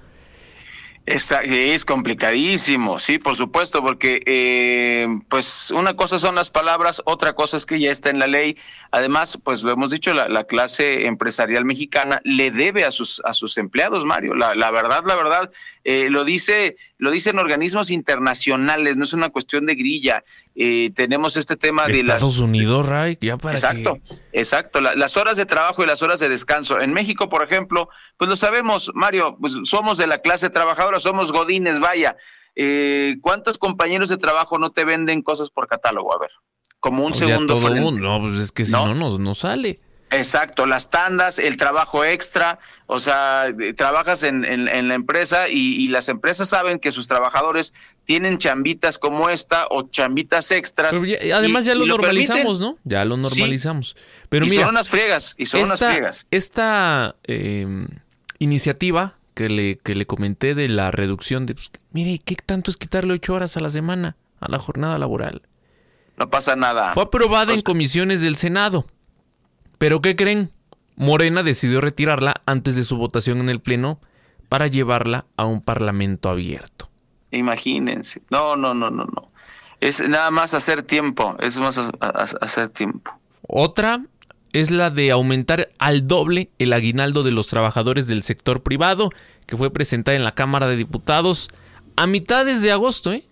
[1.05, 7.33] Es, es complicadísimo, sí, por supuesto, porque eh, pues una cosa son las palabras, otra
[7.33, 8.57] cosa es que ya está en la ley.
[8.93, 13.59] Además, pues lo hemos dicho, la, clase empresarial mexicana le debe a sus a sus
[13.59, 14.35] empleados, Mario.
[14.35, 15.51] La, la verdad, la verdad,
[15.85, 20.23] eh, lo dice lo dicen organismos internacionales, no es una cuestión de grilla.
[20.55, 23.99] Eh, tenemos este tema de Estados Unidos, Ray, ya para Exacto,
[24.33, 24.81] exacto.
[24.81, 26.81] las horas de trabajo y las horas de descanso.
[26.81, 31.33] En México, por ejemplo, pues lo sabemos, Mario, pues somos de la clase trabajadora, somos
[31.33, 32.17] godines, vaya.
[32.55, 36.15] Eh, ¿Cuántos compañeros de trabajo no te venden cosas por catálogo?
[36.15, 36.31] A ver,
[36.79, 37.55] como un segundo.
[37.55, 39.81] todo mundo, no, pues es que si no, no, no sale.
[40.13, 43.47] Exacto, las tandas, el trabajo extra, o sea,
[43.77, 47.73] trabajas en, en, la empresa y, las empresas saben que sus trabajadores
[48.05, 51.01] tienen chambitas como esta o chambitas extras.
[51.35, 52.77] además ya lo, normalizamos, ¿no?
[52.85, 53.97] Ya lo normalizamos.
[54.29, 56.27] Pero y mira, son unas friegas, y son esta, unas friegas.
[56.31, 57.89] Esta em,
[58.39, 62.77] iniciativa que le, que le comenté de la reducción de, pues, mire, ¿qué tanto es
[62.77, 65.41] quitarle ocho horas a la semana a la jornada laboral?
[66.19, 66.93] No pasa nada.
[66.93, 68.85] Fue aprobada en comisiones del Senado.
[69.83, 70.53] Pero ¿qué creen?
[70.95, 73.99] Morena decidió retirarla antes de su votación en el Pleno
[74.49, 76.89] para llevarla a un parlamento abierto.
[77.33, 78.23] Imagínense.
[78.31, 79.33] No, no, no, no, no.
[79.81, 81.35] Es nada más hacer tiempo.
[81.41, 81.81] Es más
[82.41, 83.11] hacer tiempo.
[83.49, 84.05] Otra
[84.53, 89.11] es la de aumentar al doble el aguinaldo de los trabajadores del sector privado,
[89.47, 91.51] que fue presentada en la Cámara de Diputados
[91.97, 93.25] a mitades de agosto, ¿eh?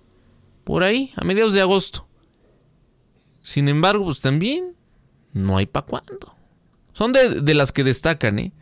[0.64, 2.08] Por ahí, a mediados de agosto.
[3.40, 4.74] Sin embargo, pues también
[5.32, 6.39] no hay para cuándo.
[7.00, 8.52] Son de, las que destacan, ¿eh?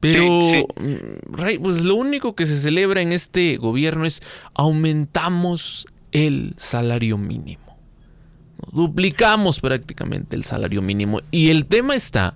[0.00, 4.20] Pero, mm, pues lo único que se celebra en este gobierno es
[4.52, 7.78] aumentamos el salario mínimo.
[8.70, 11.22] Duplicamos prácticamente el salario mínimo.
[11.30, 12.34] Y el tema está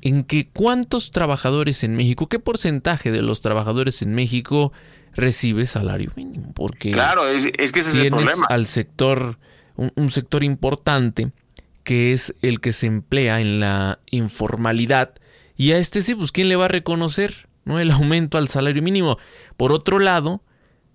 [0.00, 4.72] en que cuántos trabajadores en México, qué porcentaje de los trabajadores en México
[5.12, 6.54] recibe salario mínimo.
[6.54, 8.46] Porque claro, es, que ese es el problema.
[8.48, 9.38] al sector,
[9.76, 11.30] un sector importante
[11.82, 15.14] que es el que se emplea en la informalidad.
[15.56, 17.80] Y a este sí, pues ¿quién le va a reconocer ¿no?
[17.80, 19.18] el aumento al salario mínimo?
[19.56, 20.42] Por otro lado,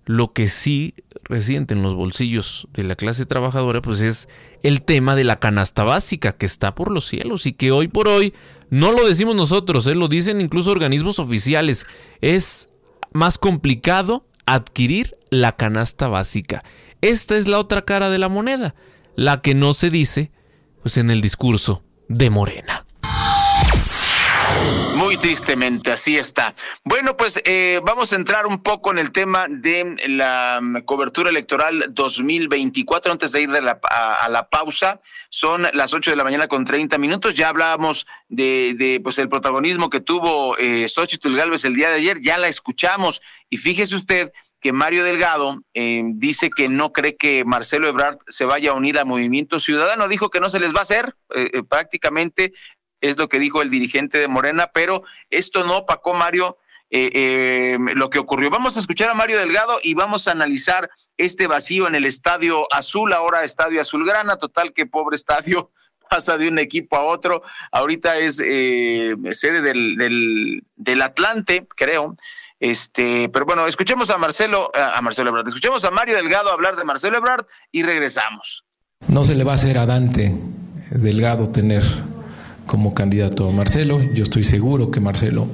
[0.04, 0.94] lo que sí
[1.24, 4.28] resiente en los bolsillos de la clase trabajadora, pues es
[4.62, 8.08] el tema de la canasta básica, que está por los cielos y que hoy por
[8.08, 8.34] hoy
[8.70, 9.94] no lo decimos nosotros, ¿eh?
[9.94, 11.86] lo dicen incluso organismos oficiales.
[12.20, 12.68] Es
[13.12, 16.62] más complicado adquirir la canasta básica
[17.00, 18.74] esta es la otra cara de la moneda,
[19.14, 20.30] la que no se dice
[20.86, 22.86] pues en el discurso de Morena.
[24.94, 26.54] Muy tristemente, así está.
[26.84, 31.30] Bueno, pues eh, vamos a entrar un poco en el tema de la mm, cobertura
[31.30, 35.00] electoral 2024 antes de ir de la, a, la pausa.
[35.28, 37.34] Son las 8 de la mañana con 30 minutos.
[37.34, 42.20] Ya hablábamos de, pues el protagonismo que tuvo eh, Xochitl Galvez el día de ayer.
[42.22, 43.22] Ya la escuchamos.
[43.50, 48.44] Y fíjese usted que Mario Delgado eh, dice que no cree que Marcelo Ebrard se
[48.44, 50.08] vaya a unir al Movimiento Ciudadano.
[50.08, 51.14] Dijo que no se les va a hacer.
[51.34, 52.52] Eh, prácticamente
[53.00, 56.58] es lo que dijo el dirigente de Morena, pero esto no opacó, Mario,
[56.90, 58.48] eh, eh, lo que ocurrió.
[58.48, 62.72] Vamos a escuchar a Mario Delgado y vamos a analizar este vacío en el Estadio
[62.72, 65.72] Azul, ahora Estadio Azulgrana, total que pobre estadio
[66.10, 67.42] pasa de un equipo a otro.
[67.72, 72.14] Ahorita es eh, sede del, del, Atlante, creo.
[72.58, 76.84] Este, pero bueno, escuchemos a Marcelo, a Marcelo Ebrard, escuchemos a Mario Delgado hablar de
[76.84, 78.64] Marcelo Ebrard y regresamos.
[79.08, 80.34] No se le va a hacer a Dante
[80.90, 81.82] Delgado tener
[82.66, 84.00] como candidato a Marcelo.
[84.12, 85.48] Yo estoy seguro que Marcelo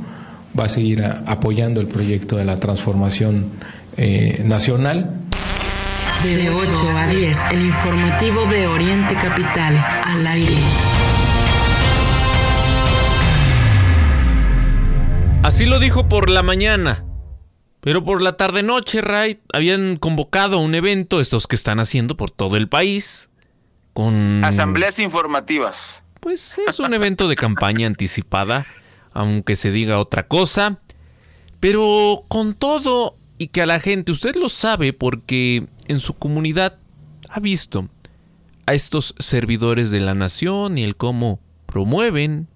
[0.59, 3.51] va a seguir apoyando el proyecto de la transformación
[3.97, 5.19] eh, nacional.
[6.25, 11.02] De 8 a 10, el informativo de Oriente Capital, al aire.
[15.43, 17.05] Así lo dijo por la mañana.
[17.81, 22.57] Pero por la tarde-noche, Ray, habían convocado un evento, estos que están haciendo por todo
[22.57, 23.29] el país,
[23.93, 24.45] con...
[24.45, 26.05] Asambleas informativas.
[26.21, 28.69] Pues es un evento de campaña anticipada,
[29.13, 30.79] aunque se diga otra cosa.
[31.59, 36.79] Pero con todo y que a la gente, usted lo sabe porque en su comunidad
[37.29, 37.89] ha visto
[38.67, 42.47] a estos servidores de la nación y el cómo promueven,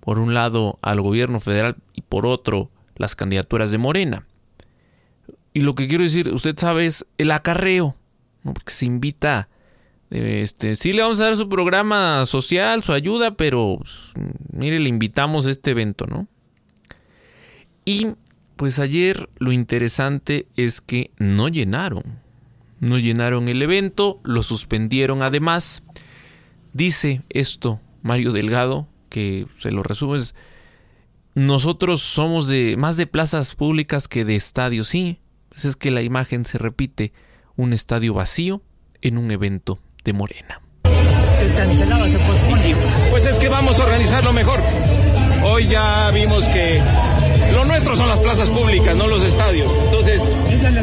[0.00, 4.26] por un lado, al gobierno federal y por otro, las candidaturas de Morena.
[5.52, 7.96] Y lo que quiero decir, usted sabe, es el acarreo,
[8.42, 9.48] porque se invita
[10.10, 14.12] este, sí le vamos a dar su programa social, su ayuda, pero pues,
[14.52, 16.26] mire, le invitamos a este evento, ¿no?
[17.84, 18.08] Y
[18.56, 22.02] pues ayer lo interesante es que no llenaron.
[22.80, 25.84] No llenaron el evento, lo suspendieron además.
[26.72, 30.18] Dice esto Mario Delgado, que se lo resume,
[31.34, 35.20] nosotros somos de más de plazas públicas que de estadios, sí.
[35.50, 37.12] Pues es que la imagen se repite,
[37.56, 38.62] un estadio vacío
[39.02, 40.62] en un evento de Morena.
[43.10, 44.60] Pues es que vamos a organizarlo mejor.
[45.44, 46.80] Hoy ya vimos que
[47.52, 49.72] lo nuestro son las plazas públicas, no los estadios.
[49.86, 50.36] Entonces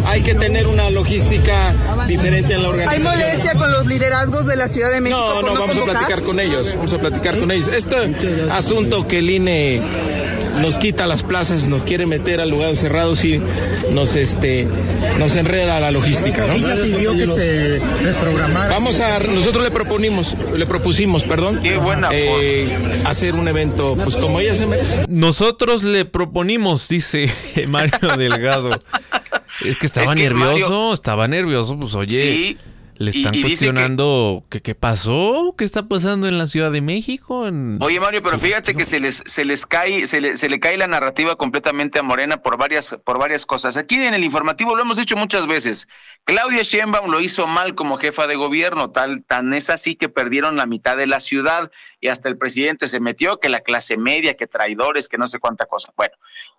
[0.06, 1.74] hay que tener una logística
[2.08, 3.08] diferente en la organización.
[3.08, 5.20] ¿Hay molestia con los liderazgos de la Ciudad de México?
[5.20, 6.74] No, no, vamos a platicar con ellos.
[6.76, 7.68] Vamos a platicar con ellos.
[7.68, 8.16] Este
[8.52, 9.82] asunto que el INE
[10.62, 13.42] nos quita las plazas, nos quiere meter al lugar cerrado, y
[13.92, 14.68] nos este
[15.18, 16.54] nos enreda la logística, ¿no?
[16.56, 18.70] pidió que se reprogramara.
[18.70, 22.68] Vamos a nosotros le proponimos, le propusimos, perdón, Qué buena eh,
[23.06, 25.06] hacer un evento pues como ella se merece.
[25.08, 27.32] Nosotros le proponimos, dice
[27.68, 28.72] Mario Delgado.
[29.64, 32.20] Es que estaba nervioso, estaba nervioso, pues oye.
[32.20, 32.58] Sí
[33.00, 37.48] le están cuestionando que, qué pasó, qué está pasando en la Ciudad de México.
[37.80, 40.78] Oye Mario, pero fíjate que se les se les cae se le, se le cae
[40.78, 43.78] la narrativa completamente a Morena por varias por varias cosas.
[43.78, 45.88] Aquí en el informativo lo hemos dicho muchas veces.
[46.24, 50.58] Claudia Sheinbaum lo hizo mal como jefa de gobierno, tal tan es así que perdieron
[50.58, 54.36] la mitad de la ciudad y hasta el presidente se metió que la clase media,
[54.36, 55.94] que traidores, que no sé cuánta cosa.
[55.96, 56.16] Bueno,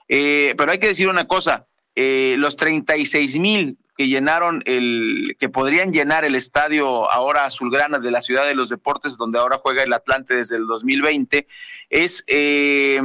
[0.08, 1.66] eh, pero hay que decir una cosa.
[2.00, 8.12] Eh, los 36 mil que llenaron el, que podrían llenar el estadio ahora azulgrana de
[8.12, 11.48] la Ciudad de los Deportes, donde ahora juega el Atlante desde el 2020,
[11.90, 13.00] es eh,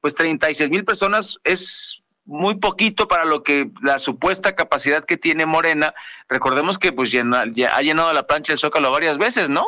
[0.00, 5.44] pues 36 mil personas, es muy poquito para lo que la supuesta capacidad que tiene
[5.44, 5.92] Morena.
[6.26, 9.66] Recordemos que pues llena, ya ha llenado la plancha del Zócalo varias veces, ¿no?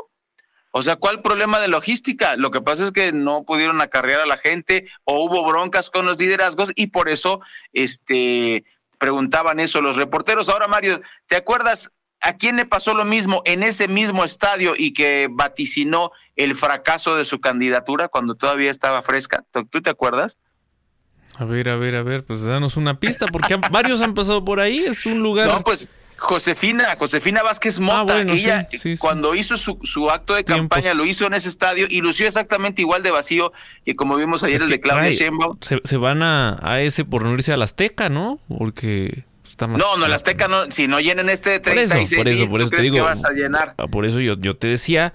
[0.78, 2.36] O sea, ¿cuál problema de logística?
[2.36, 6.04] Lo que pasa es que no pudieron acarrear a la gente o hubo broncas con
[6.04, 7.40] los liderazgos y por eso
[7.72, 8.62] este
[8.98, 10.50] preguntaban eso los reporteros.
[10.50, 14.92] Ahora, Mario, ¿te acuerdas a quién le pasó lo mismo en ese mismo estadio y
[14.92, 19.46] que vaticinó el fracaso de su candidatura cuando todavía estaba fresca?
[19.70, 20.38] ¿Tú te acuerdas?
[21.38, 24.60] A ver, a ver, a ver, pues danos una pista, porque varios han pasado por
[24.60, 25.48] ahí, es un lugar...
[25.48, 25.88] No, pues
[26.18, 28.66] Josefina, Josefina Vázquez Mota, ah, ella
[28.98, 32.80] cuando hizo su, su, acto de campaña lo hizo en ese estadio y lució exactamente
[32.80, 33.52] igual de vacío
[33.84, 35.58] que como vimos ayer el de Claudia Sheinbaum.
[35.60, 38.40] Se, van a, a, ese por no irse al Azteca, ¿no?
[38.48, 39.80] Porque está más...
[39.80, 42.70] No, no, el Azteca no, si no llenan este de 36 por eso, por eso,
[42.70, 43.74] te digo, que vas a llenar?
[43.76, 45.12] Ah, por eso yo, yo te decía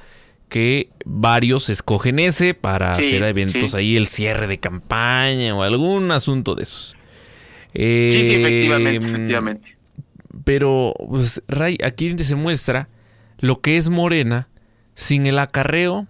[0.50, 6.54] que varios escogen ese para hacer eventos ahí, el cierre de campaña o algún asunto
[6.54, 6.96] de esos.
[7.74, 9.81] sí, sí, efectivamente, eh, efectivamente
[10.44, 12.90] pero, pues, Ray, aquí se muestra
[13.40, 14.48] lo que es Morena
[14.96, 16.08] sin el acarreo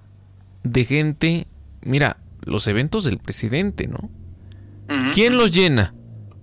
[0.64, 1.48] de gente.
[1.82, 4.10] Mira, los eventos del presidente, ¿no?
[5.14, 5.94] ¿Quién los llena?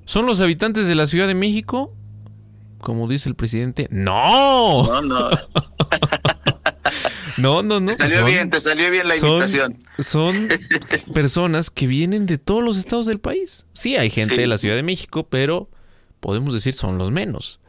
[0.07, 1.95] ¿Son los habitantes de la Ciudad de México?
[2.81, 3.89] Como dice el presidente.
[3.91, 4.85] ¡No!
[4.87, 5.31] No, no.
[7.37, 7.93] No, no, no.
[7.95, 9.79] Te salió bien, te salió bien la invitación.
[10.01, 10.49] Son
[11.15, 13.65] personas que vienen de todos los estados del país.
[13.75, 14.41] Sí, hay gente Sí.
[14.41, 15.71] de la Ciudad de México, pero
[16.19, 17.61] podemos decir son los menos.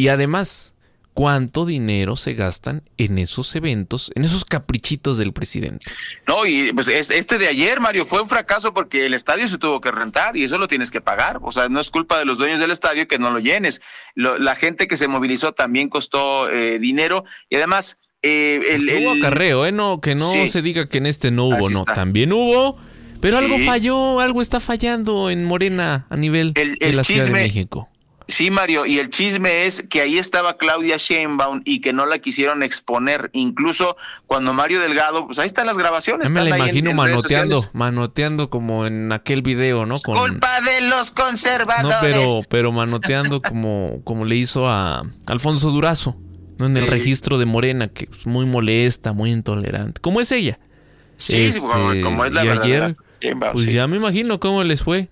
[0.00, 0.72] Y además,
[1.12, 5.84] ¿cuánto dinero se gastan en esos eventos, en esos caprichitos del presidente?
[6.26, 9.58] No, y pues es- este de ayer, Mario, fue un fracaso porque el estadio se
[9.58, 11.38] tuvo que rentar y eso lo tienes que pagar.
[11.42, 13.82] O sea, no es culpa de los dueños del estadio que no lo llenes.
[14.14, 19.12] Lo- la gente que se movilizó también costó eh, dinero y además eh, el, Hubo
[19.12, 19.72] el- acarreo, ¿eh?
[19.72, 20.48] No, que no Sí.
[20.48, 21.80] se diga que en este no hubo, Así no.
[21.80, 21.92] está.
[21.94, 22.78] También hubo,
[23.20, 23.44] pero Sí.
[23.44, 27.88] algo falló, algo está fallando en Morena a nivel de la Ciudad de México.
[28.30, 32.20] Sí, Mario, y el chisme es que ahí estaba Claudia Sheinbaum y que no la
[32.20, 33.28] quisieron exponer.
[33.32, 36.28] Incluso cuando Mario Delgado, pues ahí están las grabaciones.
[36.28, 39.98] Ya me la en- imagino en manoteando, manoteando como en aquel video, ¿no?
[40.00, 41.98] Con, Culpa de los no, conservadores.
[42.00, 46.16] pero, pero manoteando como, como le hizo a Alfonso Durazo,
[46.58, 46.66] ¿no?
[46.66, 46.90] En el Sí.
[46.90, 50.00] registro de Morena, que es muy molesta, muy intolerante.
[50.00, 50.58] Como es ella.
[51.16, 53.72] Sí, como- como es la y ayer, Sheinbaum, pues sí.
[53.72, 55.08] ya me imagino cómo les fue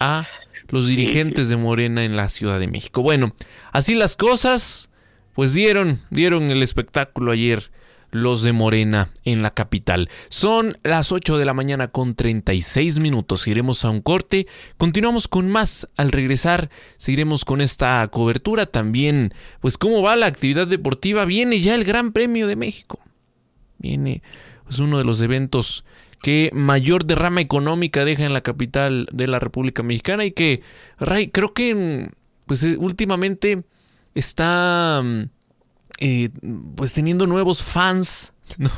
[0.00, 0.26] a
[0.68, 3.02] los Sí, dirigentes de Morena en la Ciudad de México.
[3.02, 3.34] Bueno,
[3.72, 4.90] así las cosas,
[5.34, 7.70] pues dieron, dieron el espectáculo ayer
[8.14, 10.08] los de Morena en la capital.
[10.28, 13.46] Son las 8 de la mañana con 36 minutos.
[13.48, 14.46] Iremos a un corte.
[14.78, 15.88] Continuamos con más.
[15.96, 18.66] Al regresar, seguiremos con esta cobertura.
[18.66, 21.24] También, pues, cómo va la actividad deportiva.
[21.24, 23.00] Viene ya el Gran Premio de México.
[23.78, 24.22] Viene,
[24.62, 25.84] pues, uno de los eventos
[26.24, 30.62] que mayor derrama económica deja en la capital de la República Mexicana y que,
[30.98, 32.14] Ray, creo que, mm,
[32.46, 33.62] pues, eh, últimamente
[34.14, 35.24] está mm,
[35.98, 36.30] eh,
[36.76, 38.70] pues teniendo nuevos fans, ¿no?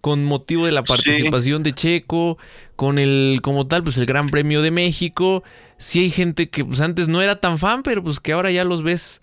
[0.00, 2.38] Con motivo de la participación de Checo,
[2.74, 5.44] con el, como tal, pues el Gran Premio de México.
[5.76, 8.64] Sí hay gente que pues antes no era tan fan, pero pues que ahora ya
[8.64, 9.20] los ves,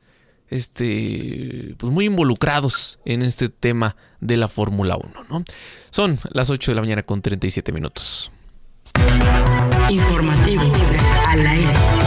[0.49, 5.43] este, pues muy involucrados en este tema de la Fórmula 1, ¿no?
[5.89, 8.31] Son las 8 de la mañana con 37 minutos.
[9.89, 10.63] Informativo
[11.29, 12.04] al aire.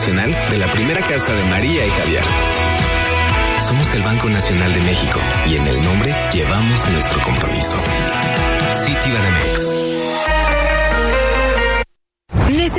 [0.00, 2.22] De la primera casa de María y Javier.
[3.60, 7.76] Somos el Banco Nacional de México y en el nombre llevamos nuestro compromiso.
[8.82, 9.89] Citibanamex.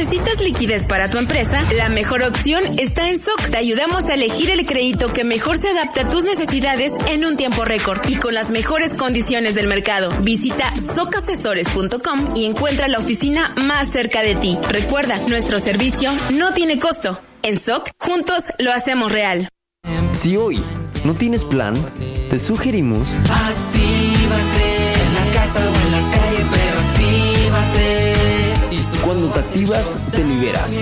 [0.01, 1.63] ¿Necesitas liquidez para tu empresa?
[1.77, 3.51] La mejor opción está en SOC.
[3.51, 7.37] Te ayudamos a elegir el crédito que mejor se adapte a tus necesidades en un
[7.37, 10.09] tiempo récord y con las mejores condiciones del mercado.
[10.23, 14.57] Visita socasesores.com y encuentra la oficina más cerca de ti.
[14.69, 17.21] Recuerda, nuestro servicio no tiene costo.
[17.43, 19.49] En SOC, juntos lo hacemos real.
[20.13, 20.63] Si hoy
[21.03, 21.75] no tienes plan,
[22.31, 26.20] te sugerimos Actívate en la casa o en la actívate.
[29.03, 30.77] Cuando te activas, te liberas.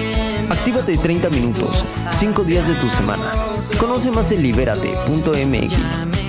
[0.50, 3.32] Actívate 30 minutos, 5 días de tu semana.
[3.80, 6.29] Conoce más en libérate.mx.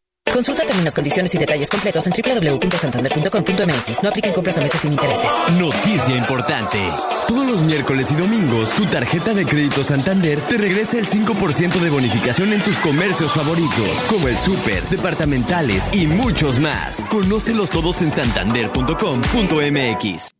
[0.33, 4.03] Consulta términos, condiciones y detalles completos en www.santander.com.mx.
[4.03, 5.29] No apliquen compras a meses sin intereses.
[5.59, 6.79] Noticia importante.
[7.27, 11.89] Todos los miércoles y domingos, tu tarjeta de crédito Santander te regresa el 5% de
[11.89, 17.05] bonificación en tus comercios favoritos, como el súper, departamentales y muchos más.
[17.09, 20.31] Conócelos todos en santander.com.mx.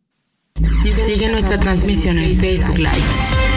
[1.06, 3.51] Sigue nuestra transmisión en Facebook Live.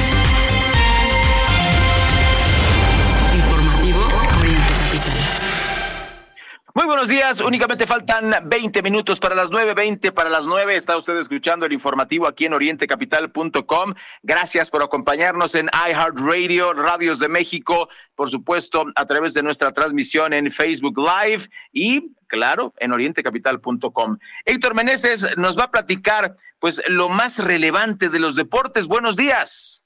[6.87, 7.41] Buenos días.
[7.41, 10.77] Únicamente faltan 20 minutos para las 9, 20 para las 9.
[10.77, 13.95] Está usted escuchando el informativo aquí en orientecapital.com.
[14.23, 20.33] Gracias por acompañarnos en iHeartRadio, Radios de México, por supuesto, a través de nuestra transmisión
[20.33, 24.19] en Facebook Live y, claro, en orientecapital.com.
[24.45, 28.87] Héctor Meneses nos va a platicar, pues, lo más relevante de los deportes.
[28.87, 29.84] Buenos días.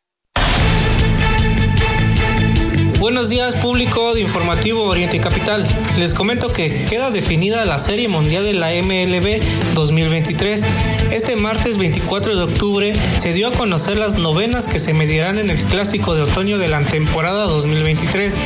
[2.99, 5.65] Buenos días público de Informativo Oriente Capital.
[5.97, 9.41] Les comento que queda definida la Serie Mundial de la MLB
[9.75, 10.65] 2023.
[11.13, 15.49] Este martes 24 de octubre se dio a conocer las novenas que se medirán en
[15.51, 18.37] el Clásico de Otoño de la temporada 2023.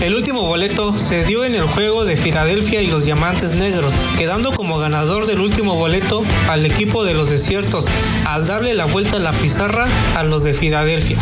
[0.00, 4.52] El último boleto se dio en el juego de Filadelfia y los Diamantes Negros, quedando
[4.52, 7.86] como ganador del último boleto al equipo de los desiertos
[8.26, 11.18] al darle la vuelta a la pizarra a los de Filadelfia.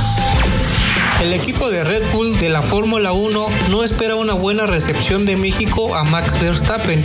[1.21, 5.37] El equipo de Red Bull de la Fórmula 1 no espera una buena recepción de
[5.37, 7.03] México a Max Verstappen.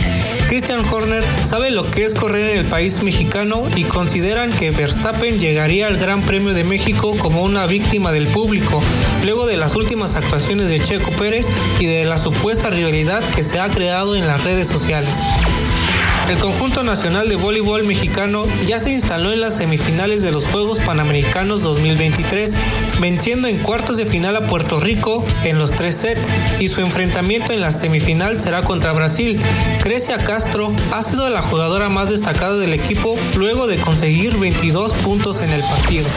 [0.48, 5.38] Christian Horner sabe lo que es correr en el país mexicano y consideran que Verstappen
[5.38, 8.82] llegaría al Gran Premio de México como una víctima del público,
[9.24, 11.48] luego de las últimas actuaciones de Checo Pérez
[11.80, 15.16] y de la supuesta rivalidad que se ha creado en las redes sociales.
[16.28, 20.78] El conjunto nacional de voleibol mexicano ya se instaló en las semifinales de los Juegos
[20.78, 22.56] Panamericanos 2023,
[23.00, 26.26] venciendo en cuartos de final a Puerto Rico en los tres sets
[26.58, 29.40] y su enfrentamiento en la semifinal será contra Brasil.
[29.84, 35.40] Grecia Castro ha sido la jugadora más destacada del equipo luego de conseguir 22 puntos
[35.40, 36.08] en el partido.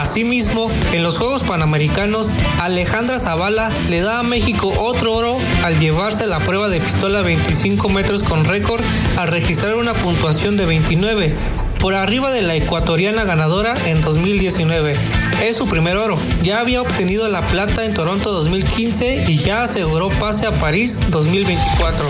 [0.00, 6.26] Asimismo, en los Juegos Panamericanos, Alejandra Zavala le da a México otro oro al llevarse
[6.26, 8.82] la prueba de pistola 25 metros con récord
[9.16, 11.34] al registrar una puntuación de 29,
[11.78, 14.94] por arriba de la ecuatoriana ganadora en 2019.
[15.42, 16.18] Es su primer oro.
[16.42, 22.06] Ya había obtenido la plata en Toronto 2015 y ya aseguró pase a París 2024.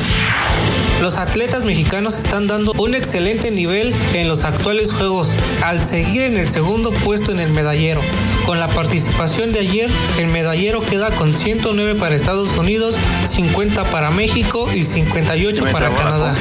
[1.00, 5.30] Los atletas mexicanos están dando un excelente nivel en los actuales juegos
[5.62, 8.02] al seguir en el segundo puesto en el medallero.
[8.44, 14.10] Con la participación de ayer, el medallero queda con 109 para Estados Unidos, 50 para
[14.10, 16.34] México y 58 para Canadá.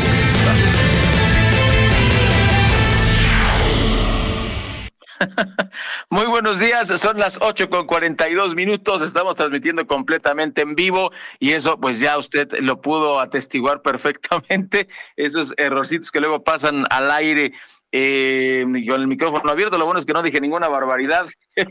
[6.09, 11.51] Muy buenos días, son las 8 con 42 minutos, estamos transmitiendo completamente en vivo y
[11.51, 17.53] eso pues ya usted lo pudo atestiguar perfectamente, esos errorcitos que luego pasan al aire
[17.91, 21.27] eh, con el micrófono abierto, lo bueno es que no dije ninguna barbaridad.
[21.55, 21.67] yo,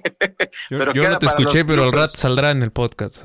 [0.71, 3.25] pero no te escuché, pero al rato saldrá en el podcast.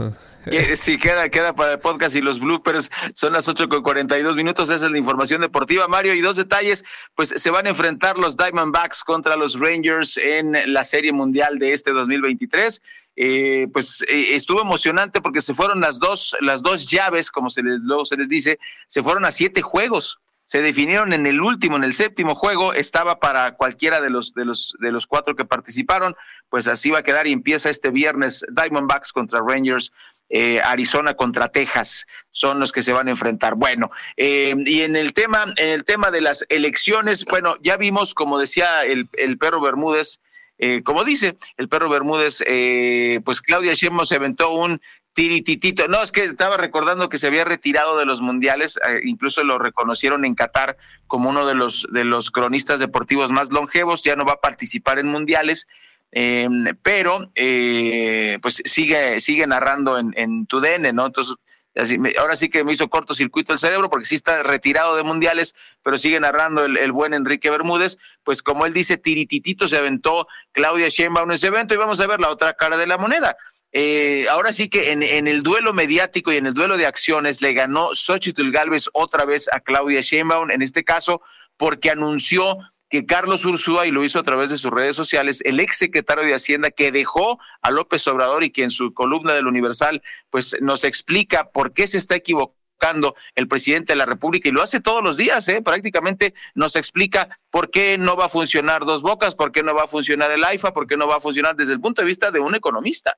[0.76, 2.92] Sí, queda, queda para el podcast y los bloopers.
[3.14, 4.70] Son las 8 con 42 minutos.
[4.70, 6.14] Esa es la información deportiva, Mario.
[6.14, 6.84] Y dos detalles,
[7.16, 11.74] pues se van a enfrentar los Diamondbacks contra los Rangers en la Serie Mundial de
[11.74, 12.82] este 2023.
[13.16, 17.62] Eh, pues eh, estuvo emocionante porque se fueron las dos, las dos llaves, como se
[17.62, 21.78] les, luego se les dice, se fueron a siete juegos se definieron en el último,
[21.78, 25.46] en el séptimo juego, estaba para cualquiera de los, de los, de los cuatro que
[25.46, 26.16] participaron,
[26.50, 29.92] pues así va a quedar y empieza este viernes Diamondbacks contra Rangers
[30.36, 33.54] eh, Arizona contra Texas son los que se van a enfrentar.
[33.54, 38.16] Bueno, eh, y en el tema, en el tema de las elecciones, bueno, ya vimos,
[38.16, 40.22] como decía el, el perro Bermúdez,
[40.58, 42.44] eh, como dice el perro Bermúdez,
[43.24, 44.82] pues Claudia Sheinbaum se aventó un
[45.14, 45.88] tirititito.
[45.88, 50.26] No, es que estaba recordando que se había retirado de los mundiales, incluso lo reconocieron
[50.26, 54.34] en Qatar como uno de los de los cronistas deportivos más longevos, ya no va
[54.34, 55.68] a participar en mundiales
[56.16, 56.48] eh,
[56.84, 61.08] pero eh, pues sigue, sigue narrando en, en DN, ¿no?
[61.08, 61.36] Entonces,
[62.20, 65.98] ahora sí que me hizo cortocircuito el cerebro porque sí está retirado de mundiales, pero
[65.98, 71.32] sigue narrando el, buen Enrique Bermúdez, pues como él dice, tirititito se aventó Claudia Sheinbaum
[71.32, 73.36] en ese evento y vamos a ver la otra cara de la moneda.
[73.72, 77.42] Eh, ahora sí que en, en, el duelo mediático y en el duelo de acciones
[77.42, 81.24] le ganó Xochitl Galvez otra vez a Claudia Sheinbaum, en este caso
[81.58, 82.58] porque anunció
[82.94, 86.26] que Carlos Ursúa, y lo hizo a través de sus redes sociales, el ex secretario
[86.26, 90.56] de Hacienda que dejó a López Obrador y que en su columna del Universal pues
[90.62, 94.80] nos explica por qué se está equivocando el presidente de la República y lo hace
[94.80, 95.64] todos los días, ¿eh?
[95.64, 99.86] prácticamente nos explica por qué no va a funcionar Dos Bocas, por qué no va
[99.86, 102.30] a funcionar el AIFA, por qué no va a funcionar desde el punto de vista
[102.30, 103.18] de un economista.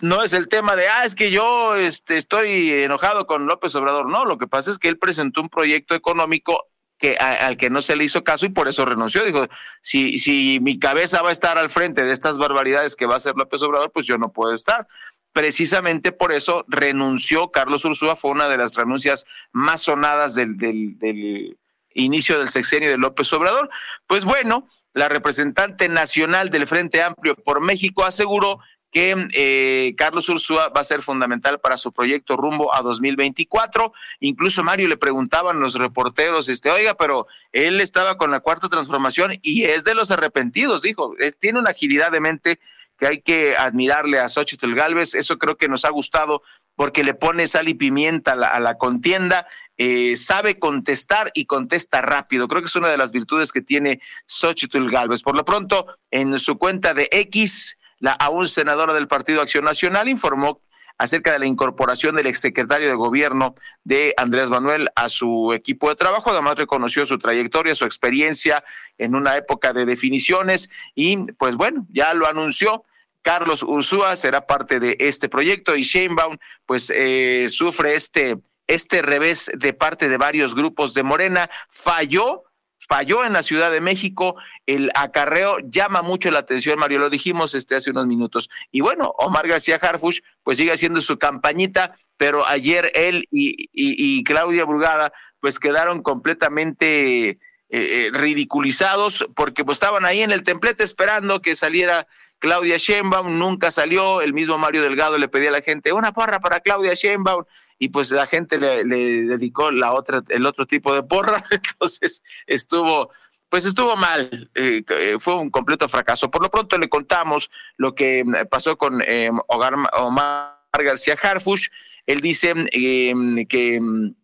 [0.00, 4.08] No es el tema de, ah, es que yo este, estoy enojado con López Obrador.
[4.08, 6.69] No, lo que pasa es que él presentó un proyecto económico
[7.00, 9.24] que al que no se le hizo caso y por eso renunció.
[9.24, 9.48] Dijo,
[9.80, 13.16] si, si mi cabeza va a estar al frente de estas barbaridades que va a
[13.16, 14.86] hacer López Obrador, pues yo no puedo estar.
[15.32, 21.56] Precisamente por eso renunció Carlos Ursúa, fue una de las renuncias más sonadas del, del
[21.94, 23.70] inicio del sexenio de López Obrador.
[24.06, 28.60] Pues bueno, la representante nacional del Frente Amplio por México aseguró
[28.90, 33.92] que eh, Carlos Ursúa va a ser fundamental para su proyecto rumbo a 2024.
[34.20, 39.32] Incluso Mario le preguntaban los reporteros, este, oiga, pero él estaba con la cuarta transformación
[39.42, 42.60] y es de los arrepentidos, dijo, tiene una agilidad de mente
[43.00, 45.14] que hay que admirarle a Xochitl Galvez.
[45.14, 46.42] Eso creo que nos ha gustado
[46.76, 52.48] porque le pone sal y pimienta a la, contienda, eh, sabe contestar y contesta rápido.
[52.48, 55.22] Creo que es una de las virtudes que tiene Xochitl Galvez.
[55.22, 60.08] Por lo pronto, en su cuenta de X, la aún senadora del Partido Acción Nacional
[60.08, 60.60] informó
[61.00, 65.96] acerca de la incorporación del exsecretario de gobierno de Andrés Manuel a su equipo de
[65.96, 66.30] trabajo.
[66.30, 68.62] Además reconoció su trayectoria, su experiencia
[68.98, 72.84] en una época de definiciones y pues bueno, ya lo anunció.
[73.22, 76.36] Carlos Ursúa será parte de este proyecto y Sheinbaum
[76.66, 78.36] pues eh, sufre este,
[78.66, 81.48] este revés de parte de varios grupos de Morena.
[81.70, 82.44] Falló
[82.90, 84.34] falló en la Ciudad de México,
[84.66, 88.50] el acarreo llama mucho la atención, Mario, lo dijimos este hace unos minutos.
[88.72, 94.64] Y bueno, Omar García Harfush pues sigue haciendo su campañita, pero ayer él y, Claudia
[94.64, 97.38] Brugada pues quedaron completamente eh,
[97.70, 102.08] eh, ridiculizados porque pues estaban ahí en el templete esperando que saliera
[102.40, 106.40] Claudia Sheinbaum, nunca salió, el mismo Mario Delgado le pedía a la gente una porra
[106.40, 107.44] para Claudia Sheinbaum
[107.80, 113.10] y pues la gente le, dedicó la otra, el otro tipo de porra, entonces estuvo,
[113.48, 116.30] pues estuvo mal, eh, eh, fue un completo fracaso.
[116.30, 121.68] Por lo pronto le contamos lo que mm, pasó con eh, Omar García Harfush,
[122.04, 124.14] él dice que, mm,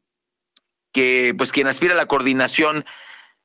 [0.92, 2.84] que pues quien aspira a la coordinación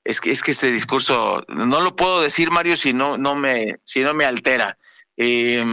[0.03, 3.79] es que, es que ese discurso no lo puedo decir, Mario, si no, no, me,
[3.85, 4.77] si no me altera.
[5.17, 5.63] Eh,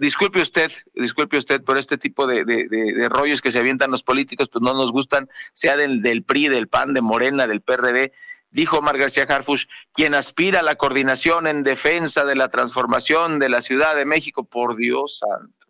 [0.00, 4.48] disculpe usted, disculpe usted, por este tipo de, de, rollos que se avientan los políticos,
[4.48, 8.12] pues no nos gustan, sea del, del PRI, del PAN, de Morena, del PRD.
[8.50, 13.48] Dijo Omar García Harfush, quien aspira a la coordinación en defensa de la transformación de
[13.48, 15.66] la Ciudad de México, por Dios santo.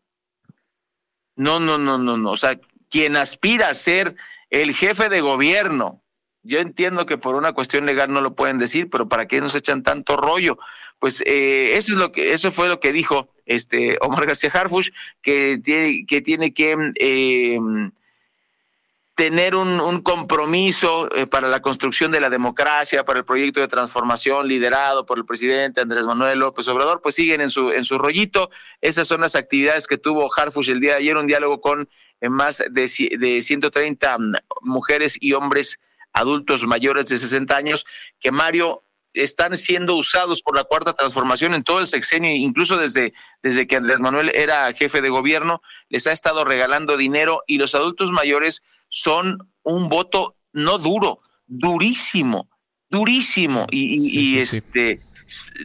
[1.35, 2.31] No, no, no, no, no.
[2.31, 2.61] O sea,
[2.91, 4.15] quien aspira a ser
[4.51, 6.04] el jefe de gobierno
[6.45, 9.55] yo entiendo que por una cuestión legal no lo pueden decir, pero ¿para qué nos
[9.55, 10.59] echan tanto rollo?
[10.99, 14.91] Pues eh, eso es lo que, eso fue lo que dijo este Omar García Harfush,
[15.23, 17.59] que tiene que, tiene que eh,
[19.15, 24.47] tener un, compromiso eh, para la construcción de la democracia, para el proyecto de transformación
[24.47, 28.51] liderado por el presidente Andrés Manuel López Obrador, pues siguen en su, en su rollito.
[28.81, 31.89] Esas son las actividades que tuvo Harfush el día de ayer, un diálogo con
[32.21, 35.79] más de, de 130 mm, mujeres y hombres
[36.15, 37.85] adultos mayores de 60 años,
[38.19, 43.15] que Mario están siendo usados por la cuarta transformación en todo el sexenio, incluso desde,
[43.43, 47.75] desde que Andrés Manuel era jefe de gobierno, les ha estado regalando dinero y los
[47.75, 52.49] adultos mayores son un voto no duro, durísimo,
[52.91, 53.67] durísimo.
[53.71, 55.01] Y, este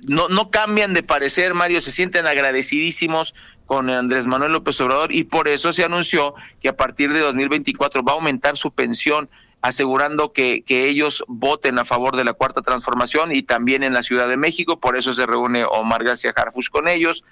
[0.04, 3.34] No, no cambian de parecer, Mario, se sienten agradecidísimos
[3.66, 8.04] con Andrés Manuel López Obrador y por eso se anunció que a partir de 2024
[8.04, 9.30] va a aumentar su pensión
[9.62, 14.03] asegurando que, que, ellos voten a favor de la cuarta transformación y también en la
[14.03, 17.24] Ciudad de México, por eso se reúne Omar García Harfush con ellos.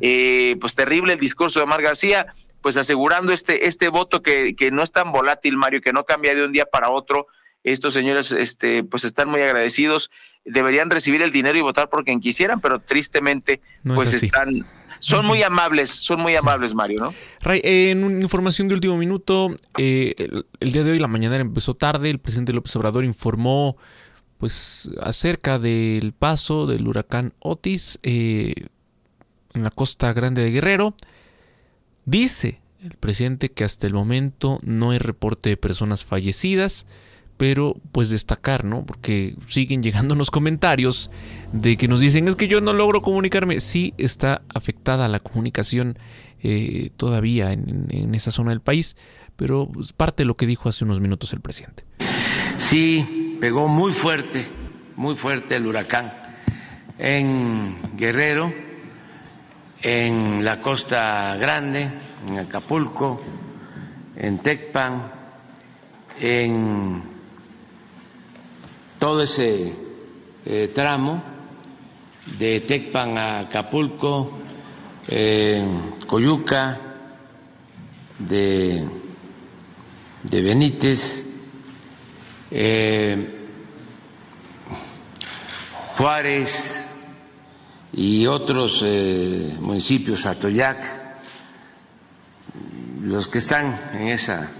[0.00, 4.70] Eh, pues terrible el discurso de Omar García, pues asegurando este, este voto que, que
[4.70, 7.26] no es tan volátil, Mario, que no cambia de un día para otro.
[7.64, 10.10] Estos señores este, pues están muy agradecidos,
[10.44, 13.60] deberían recibir el dinero y votar por quien quisieran, pero tristemente
[13.94, 14.66] pues están
[15.00, 17.14] son muy amables, son muy amables, Mario, ¿no?
[17.40, 20.14] Ray, en una información de último minuto, eh,
[20.60, 23.76] el, día de hoy la mañana empezó tarde, el presidente López Obrador informó
[24.38, 28.54] pues acerca del paso del huracán Otis eh,
[29.52, 30.94] en la costa grande de Guerrero.
[32.06, 36.86] Dice el presidente que hasta el momento no hay reporte de personas fallecidas
[37.40, 38.84] pero pues destacar, ¿no?
[38.84, 41.10] Porque siguen llegando los comentarios
[41.54, 43.60] de que nos dicen es que yo no logro comunicarme.
[43.60, 45.98] Sí está afectada la comunicación
[46.42, 48.94] eh, todavía en, esa zona del país,
[49.36, 51.86] pero pues, parte de lo que dijo hace unos minutos el presidente.
[52.58, 54.46] Sí, pegó muy fuerte,
[54.96, 56.12] muy fuerte el huracán
[56.98, 58.52] en Guerrero,
[59.80, 61.90] en la Costa Grande,
[62.28, 63.18] en Acapulco,
[64.14, 65.10] en Tecpan,
[66.20, 67.19] en
[69.00, 69.74] todo ese
[70.44, 71.22] eh, tramo
[72.38, 74.38] de Tecpan a Acapulco,
[76.06, 76.78] Coyuca,
[78.18, 78.86] de,
[80.22, 81.24] de Benítez,
[82.50, 83.46] eh,
[85.96, 86.88] Juárez
[87.94, 91.00] y otros eh, municipios, Atoyac,
[93.02, 94.50] los que están en esa,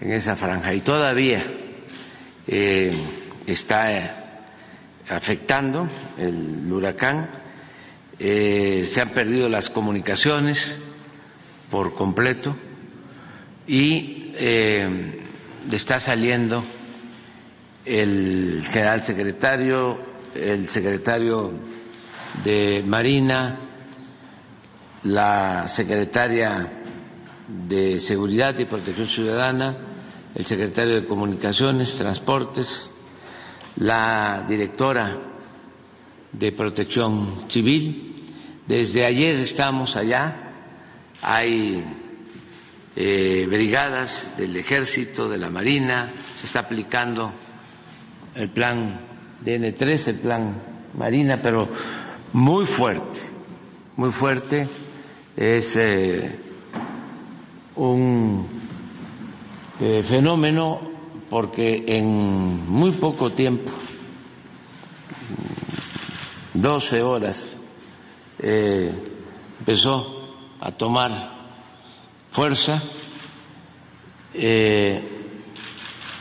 [0.00, 0.72] en esa franja.
[0.72, 1.44] Y todavía
[3.46, 4.32] está
[5.08, 5.88] afectando
[6.18, 7.28] el huracán.
[8.18, 10.76] eh, se han perdido las comunicaciones
[11.70, 12.54] por completo
[13.66, 15.20] y eh,
[15.70, 16.62] está saliendo
[17.84, 19.98] el general secretario,
[20.36, 21.50] el secretario
[22.44, 23.56] de Marina,
[25.02, 26.70] la secretaria
[27.48, 29.76] de Seguridad y Protección Ciudadana,
[30.34, 32.91] el secretario de Comunicaciones, Transportes,
[33.76, 35.18] la directora
[36.32, 38.14] de Protección Civil.
[38.66, 40.52] Desde ayer estamos allá,
[41.20, 41.84] hay
[42.96, 47.32] eh, brigadas del Ejército, de la Marina, se está aplicando
[48.34, 49.00] el plan
[49.44, 50.54] DN3, el plan
[50.96, 51.68] Marina, pero
[52.32, 53.20] muy fuerte,
[53.96, 54.68] muy fuerte.
[55.36, 56.38] Es eh,
[57.76, 58.46] un
[59.80, 60.91] eh, fenómeno
[61.32, 63.72] porque en muy poco tiempo,
[66.52, 67.56] 12 horas,
[68.38, 68.92] eh,
[69.58, 71.30] empezó a tomar
[72.30, 72.82] fuerza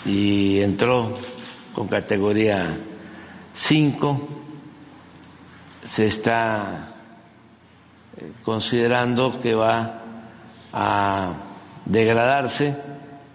[0.06, 1.18] y entró
[1.76, 2.80] con categoría
[3.54, 4.30] 5,
[5.84, 6.96] se está
[8.16, 10.04] eh, considerando que va
[10.72, 11.34] a
[11.86, 12.78] degradarse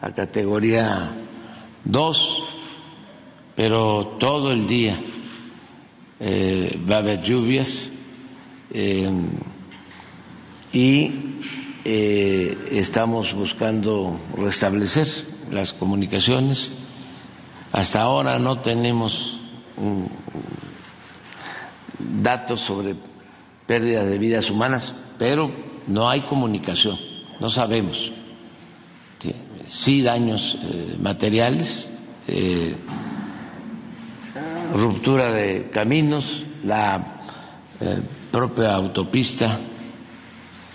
[0.00, 1.25] a categoría
[1.86, 2.42] 2,
[3.56, 4.96] pero todo el día
[6.20, 7.90] eh, va a haber lluvias
[8.70, 9.10] eh,
[10.72, 11.12] y
[11.84, 15.06] estamos buscando restablecer
[15.50, 16.72] las comunicaciones
[17.76, 19.38] hasta ahora no tenemos
[21.98, 22.96] datos sobre
[23.66, 25.50] pérdida de vidas humanas, pero
[25.86, 26.98] no hay comunicación,
[27.38, 28.12] no sabemos.
[29.68, 31.88] Sí, daños eh, materiales,
[32.28, 32.76] eh,
[34.72, 37.20] ruptura de caminos, la
[37.80, 38.00] eh,
[38.30, 39.58] propia autopista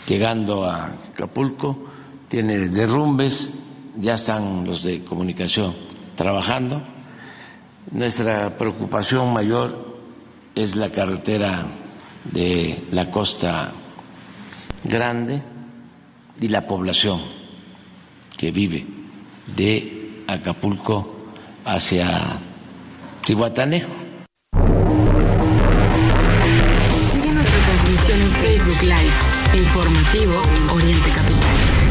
[0.08, 1.86] llegando a Acapulco
[2.28, 3.54] tiene derrumbes,
[3.98, 5.74] ya están los de comunicación
[6.16, 6.82] trabajando.
[7.92, 10.00] Nuestra preocupación mayor
[10.54, 11.66] es la carretera
[12.26, 13.72] de la costa
[14.84, 15.42] grande
[16.42, 17.41] y la población
[18.42, 18.84] que vive
[19.56, 21.16] de Acapulco
[21.64, 22.40] hacia
[23.24, 23.92] Tihuatanejo.
[27.12, 29.14] Sigue nuestra transmisión en Facebook Live,
[29.62, 30.42] informativo
[30.74, 31.82] Oriente Capital.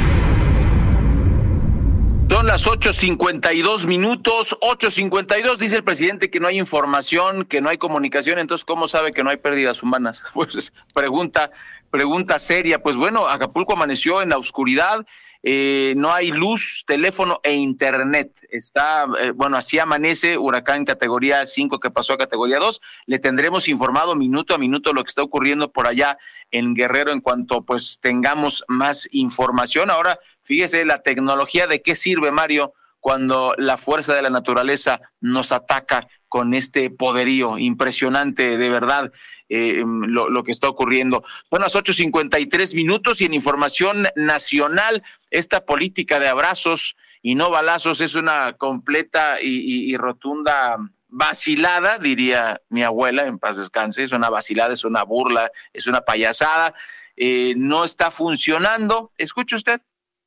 [2.29, 7.79] Son las 8.52 minutos, 8.52 dice el presidente que no hay información, que no hay
[7.79, 10.25] comunicación, entonces ¿cómo sabe que no hay pérdidas humanas?
[10.35, 11.53] Pues pregunta,
[11.93, 15.07] pregunta seria, pues bueno, Acapulco amaneció en la oscuridad,
[15.43, 18.47] eh, no hay luz, teléfono e internet.
[18.51, 22.81] Está, eh, bueno, así amanece huracán categoría 5 que pasó a categoría 2.
[23.07, 26.19] Le tendremos informado minuto a minuto lo que está ocurriendo por allá
[26.51, 29.91] en Guerrero en cuanto pues tengamos más información.
[29.91, 30.19] Ahora
[30.51, 36.09] Fíjese la tecnología de qué sirve, Mario, cuando la fuerza de la naturaleza nos ataca
[36.31, 39.13] con este poderío impresionante, de verdad,
[39.49, 41.25] eh, lo, que está ocurriendo.
[41.51, 48.01] Son las 8.53 minutos y en información nacional, esta política de abrazos y no balazos
[48.01, 50.77] es una completa y, rotunda
[51.09, 56.03] vacilada, diría mi abuela, en paz descanse, es una vacilada, es una burla, es una
[56.03, 56.75] payasada,
[57.17, 59.11] eh, no está funcionando.
[59.19, 59.81] Escuche usted.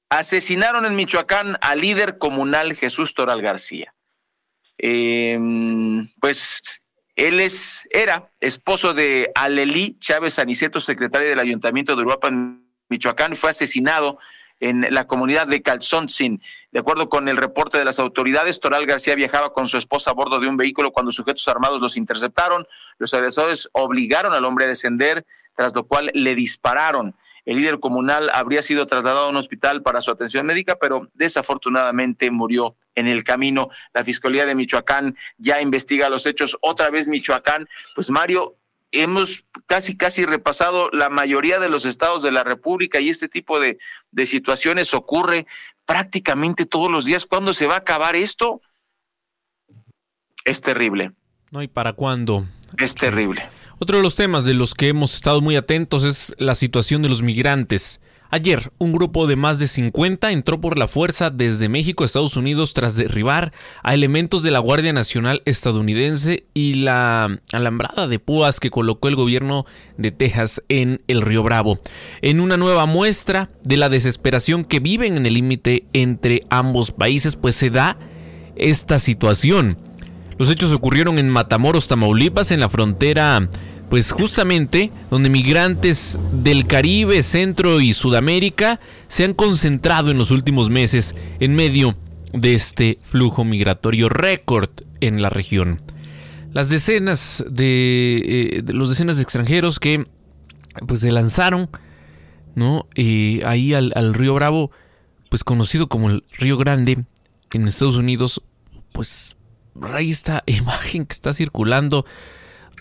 [0.09, 3.95] Asesinaron en Michoacán al líder comunal Jesús Toral García.
[4.77, 6.81] Em, pues
[7.15, 13.51] él es, era esposo de Alelí Chávez Aniceto, secretario del Ayuntamiento de Uruapan, Michoacán, fue
[13.51, 14.19] asesinado
[14.59, 16.41] en la comunidad de Calzontzin.
[16.71, 20.13] De acuerdo con el reporte de las autoridades, Toral García viajaba con su esposa a
[20.13, 22.65] bordo de un vehículo cuando sujetos armados los interceptaron.
[22.97, 27.13] Los agresores obligaron al hombre a descender, tras lo cual le dispararon.
[27.45, 32.31] El líder comunal habría sido trasladado a un hospital para su atención médica, pero desafortunadamente
[32.31, 33.69] murió en el camino.
[33.93, 36.57] La Fiscalía de Michoacán ya investiga los hechos.
[36.61, 38.55] Otra vez Michoacán, pues Mario,
[38.91, 43.59] hemos casi, casi repasado la mayoría de los estados de la República y este tipo
[43.59, 43.77] de,
[44.11, 45.47] de situaciones ocurre
[45.85, 47.25] prácticamente todos los días.
[47.25, 48.61] ¿Cuándo se va a acabar esto?
[50.45, 51.11] Es terrible.
[51.51, 52.45] No, ¿y para cuándo?
[52.77, 53.47] Es terrible.
[53.83, 57.09] Otro de los temas de los que hemos estado muy atentos es la situación de
[57.09, 57.99] los migrantes.
[58.29, 62.37] Ayer, un grupo de más de 50 entró por la fuerza desde México a Estados
[62.37, 63.51] Unidos tras derribar
[63.83, 69.17] a elementos de la Guardia Nacional estadounidense y la alambrada de púas que colocó el
[69.17, 69.65] gobierno
[69.97, 71.77] de Texas en el Río Bravo.
[72.21, 77.35] En una nueva muestra de la desesperación que viven en el límite entre ambos países,
[77.35, 77.97] pues se da
[78.55, 79.77] esta situación.
[80.37, 83.49] Los hechos ocurrieron en Matamoros, Tamaulipas, en la frontera
[83.93, 90.71] pues justamente donde migrantes del Caribe, Centro y Sudamérica se han concentrado en los últimos
[90.71, 91.95] meses en medio
[92.31, 95.79] de este flujo migratorio récord en la región.
[96.53, 100.07] Las decenas de, eh, los decenas de extranjeros que
[100.87, 101.69] pues se lanzaron,
[102.55, 102.87] ¿no?
[102.95, 104.71] Eh, ahí al, río Bravo,
[105.29, 107.05] pues conocido como el Río Grande
[107.51, 108.41] en Estados Unidos,
[108.91, 109.37] pues
[109.83, 112.07] hay esta imagen que está circulando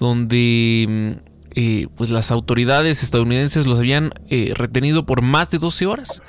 [0.02, 1.10] donde mm,
[1.54, 6.22] eh, pues las autoridades estadounidenses los habían eh, retenido por más de 12 horas.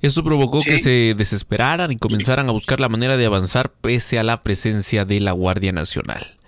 [0.00, 4.22] Esto provocó que se desesperaran y comenzaran a buscar la manera de avanzar pese a
[4.22, 6.38] la presencia de la Guardia Nacional.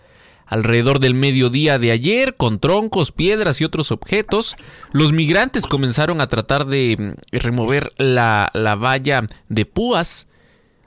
[0.46, 4.54] Alrededor del mediodía de ayer, con troncos, piedras y otros objetos,
[4.92, 10.28] los migrantes comenzaron a tratar de mm, remover la, la valla de púas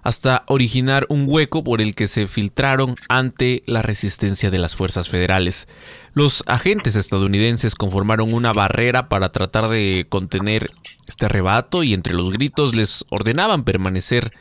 [0.06, 5.10] hasta originar un hueco por el que se filtraron ante la resistencia de las fuerzas
[5.10, 5.68] federales.
[6.14, 10.70] Los agentes estadounidenses conformaron una barrera para tratar de contener
[11.08, 14.32] este arrebato y entre los gritos les ordenaban permanecer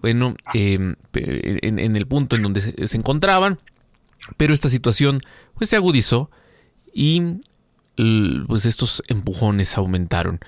[0.00, 3.60] bueno, em, en, el punto en donde se, encontraban,
[4.36, 5.20] pero esta situación
[5.54, 6.28] pues se agudizó
[6.92, 7.22] y
[8.48, 10.40] pues estos empujones aumentaron.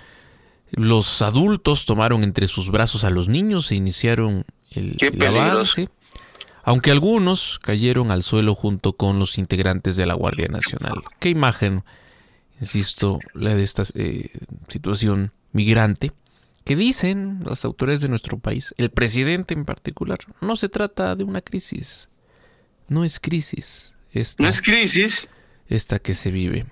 [0.76, 4.96] Los adultos tomaron entre sus brazos a los niños e iniciaron el,
[5.26, 5.88] avance,
[6.64, 11.02] aunque algunos cayeron al suelo junto con los integrantes de la Guardia Nacional.
[11.20, 11.84] Qué imagen,
[12.60, 14.30] insisto, la de esta eh,
[14.68, 16.12] situación migrante,
[16.64, 21.24] que dicen las autoridades de nuestro país, el presidente en particular, no se trata de
[21.24, 22.08] una crisis,
[22.88, 23.94] no es crisis.
[24.38, 25.28] no es crisis.
[25.66, 26.66] Esta que se vive.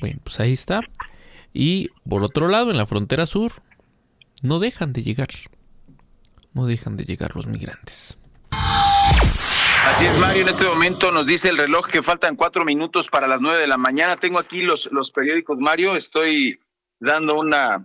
[0.00, 0.80] Bueno, pues ahí está.
[1.52, 3.52] Y por otro lado, en la frontera sur,
[4.42, 5.28] no dejan de llegar.
[6.52, 8.18] No dejan de llegar los migrantes.
[9.84, 10.42] Así es, Mario.
[10.42, 13.66] En este momento nos dice el reloj que faltan cuatro minutos para las nueve de
[13.66, 14.16] la mañana.
[14.16, 15.96] Tengo aquí los, los periódicos, Mario.
[15.96, 16.58] Estoy
[17.00, 17.84] dando una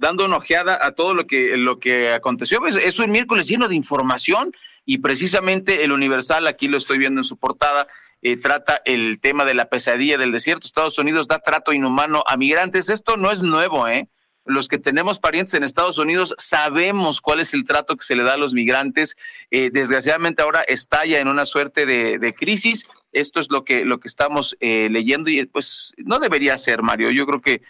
[0.00, 2.60] dando una ojeada a todo lo que lo que aconteció.
[2.60, 4.52] Pues, es un miércoles lleno de información
[4.86, 7.86] y precisamente el Universal, aquí lo estoy viendo en su portada,
[8.22, 10.66] eh, trata el tema de la pesadilla del desierto.
[10.66, 12.90] Estados Unidos da trato inhumano a migrantes.
[12.90, 14.08] Esto no es nuevo, ¿eh?
[14.44, 18.22] Los que tenemos parientes en Estados Unidos sabemos cuál es el trato que se le
[18.22, 19.16] da a los migrantes.
[19.50, 22.86] Eh, desgraciadamente ahora estalla en una suerte de, crisis.
[23.12, 27.10] Esto es lo que, lo que estamos eh, leyendo y pues no debería ser, Mario.
[27.10, 27.62] Yo creo que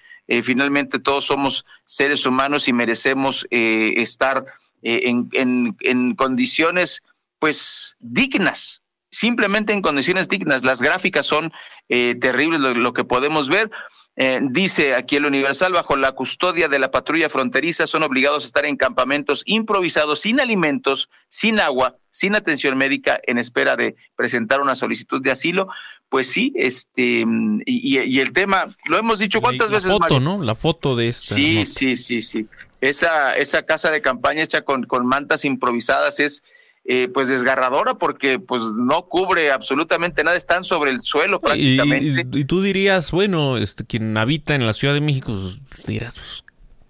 [0.45, 4.45] finalmente todos somos seres humanos y merecemos estar
[4.81, 7.03] en, en, en condiciones
[7.41, 10.65] pues dignas, simplemente en condiciones dignas.
[10.65, 11.53] Las gráficas son
[11.89, 13.71] eh, terribles, lo, que podemos ver.
[14.17, 18.47] Eh, dice aquí el Universal, bajo la custodia de la patrulla fronteriza, son obligados a
[18.47, 24.61] estar en campamentos improvisados, sin alimentos, sin agua, sin atención médica, en espera de presentar
[24.61, 25.69] una solicitud de asilo.
[26.09, 27.25] Pues sí, este,
[27.65, 29.91] y, el tema, lo hemos dicho cuántas veces.
[29.91, 30.43] La foto, ¿no?
[30.43, 31.37] La foto de esta.
[31.37, 32.49] Sí, sí, sí, sí.
[32.81, 36.43] Esa, esa casa de campaña hecha con, con mantas improvisadas es
[36.85, 42.39] eh, pues desgarradora porque pues no cubre absolutamente nada, están sobre el suelo prácticamente.
[42.39, 46.45] Y, tú dirías, bueno, este, quien habita en la Ciudad de México, pues, dirás, pues,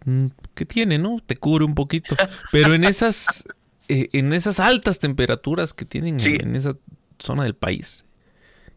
[0.05, 1.19] mm, ¿qué tiene, no?
[1.25, 2.17] Te cubre un poquito.
[2.53, 3.45] Pero en esas,
[3.89, 6.77] eh, en esas altas temperaturas que tienen en esa
[7.19, 8.05] zona del país,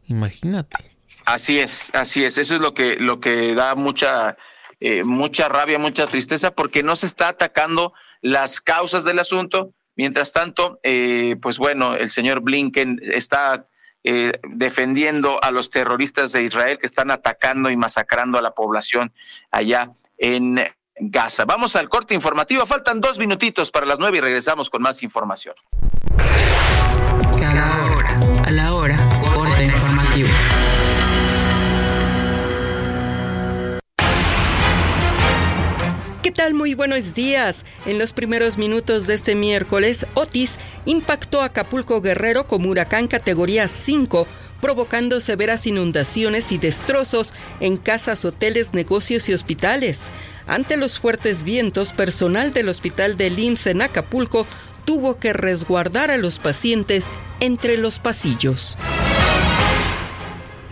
[0.08, 0.94] imagínate.
[1.26, 2.38] Así es, así es.
[2.38, 4.36] Eso es lo que, lo que da mucha,
[4.80, 10.32] eh, mucha rabia, mucha tristeza, porque no se está atacando las causas del asunto, Mientras
[10.32, 13.68] tanto, eh, pues bueno, el señor Blinken está
[14.04, 19.14] eh, defendiendo a los terroristas de Israel que están atacando y masacrando a la población
[19.52, 20.60] allá en
[20.96, 21.46] Gaza.
[21.46, 22.66] Vamos al corte informativo.
[22.66, 25.56] Faltan dos minutitos para las nueve y regresamos con más información.
[27.40, 27.93] Cada
[36.34, 36.54] tal?
[36.54, 37.64] Muy buenos días.
[37.86, 43.68] En los primeros minutos de este miércoles, Otis impactó a Acapulco Guerrero como huracán categoría
[43.68, 44.28] 5
[44.60, 50.04] provocando severas inundaciones y destrozos en casas, hoteles, negocios y hospitales.
[50.48, 54.48] Ante los fuertes vientos, personal del hospital de IMSS en Acapulco
[54.86, 57.08] tuvo que resguardar a los pacientes
[57.42, 58.78] entre los pasillos.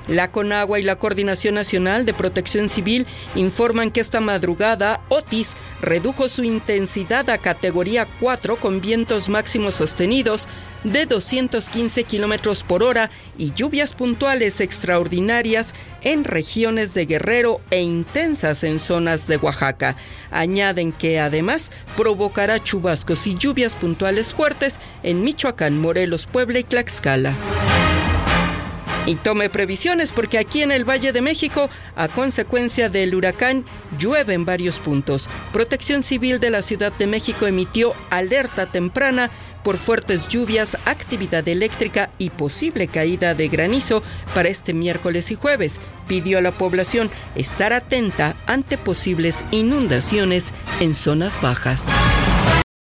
[0.08, 6.28] La CONAGUA y la Coordinación Nacional de Protección Civil informan que esta madrugada Otis redujo
[6.28, 10.48] su intensidad a categoría 4 con vientos máximos sostenidos
[10.84, 18.64] de 215 kilómetros por hora y lluvias puntuales extraordinarias en regiones de Guerrero e intensas
[18.64, 19.96] en zonas de Oaxaca.
[20.32, 27.36] Añaden que además provocará chubascos y lluvias puntuales fuertes en Michoacán, Morelos, Puebla y Tlaxcala.
[29.06, 33.66] Y tome previsiones porque aquí en el Valle de México, a consecuencia del huracán,
[33.98, 35.28] llueve en varios puntos.
[35.52, 39.32] Protección Civil de la Ciudad de México emitió alerta temprana
[39.64, 45.80] por fuertes lluvias, actividad eléctrica y posible caída de granizo para este miércoles y jueves.
[46.08, 51.86] Pidió a la población estar atenta ante posibles inundaciones en zonas bajas.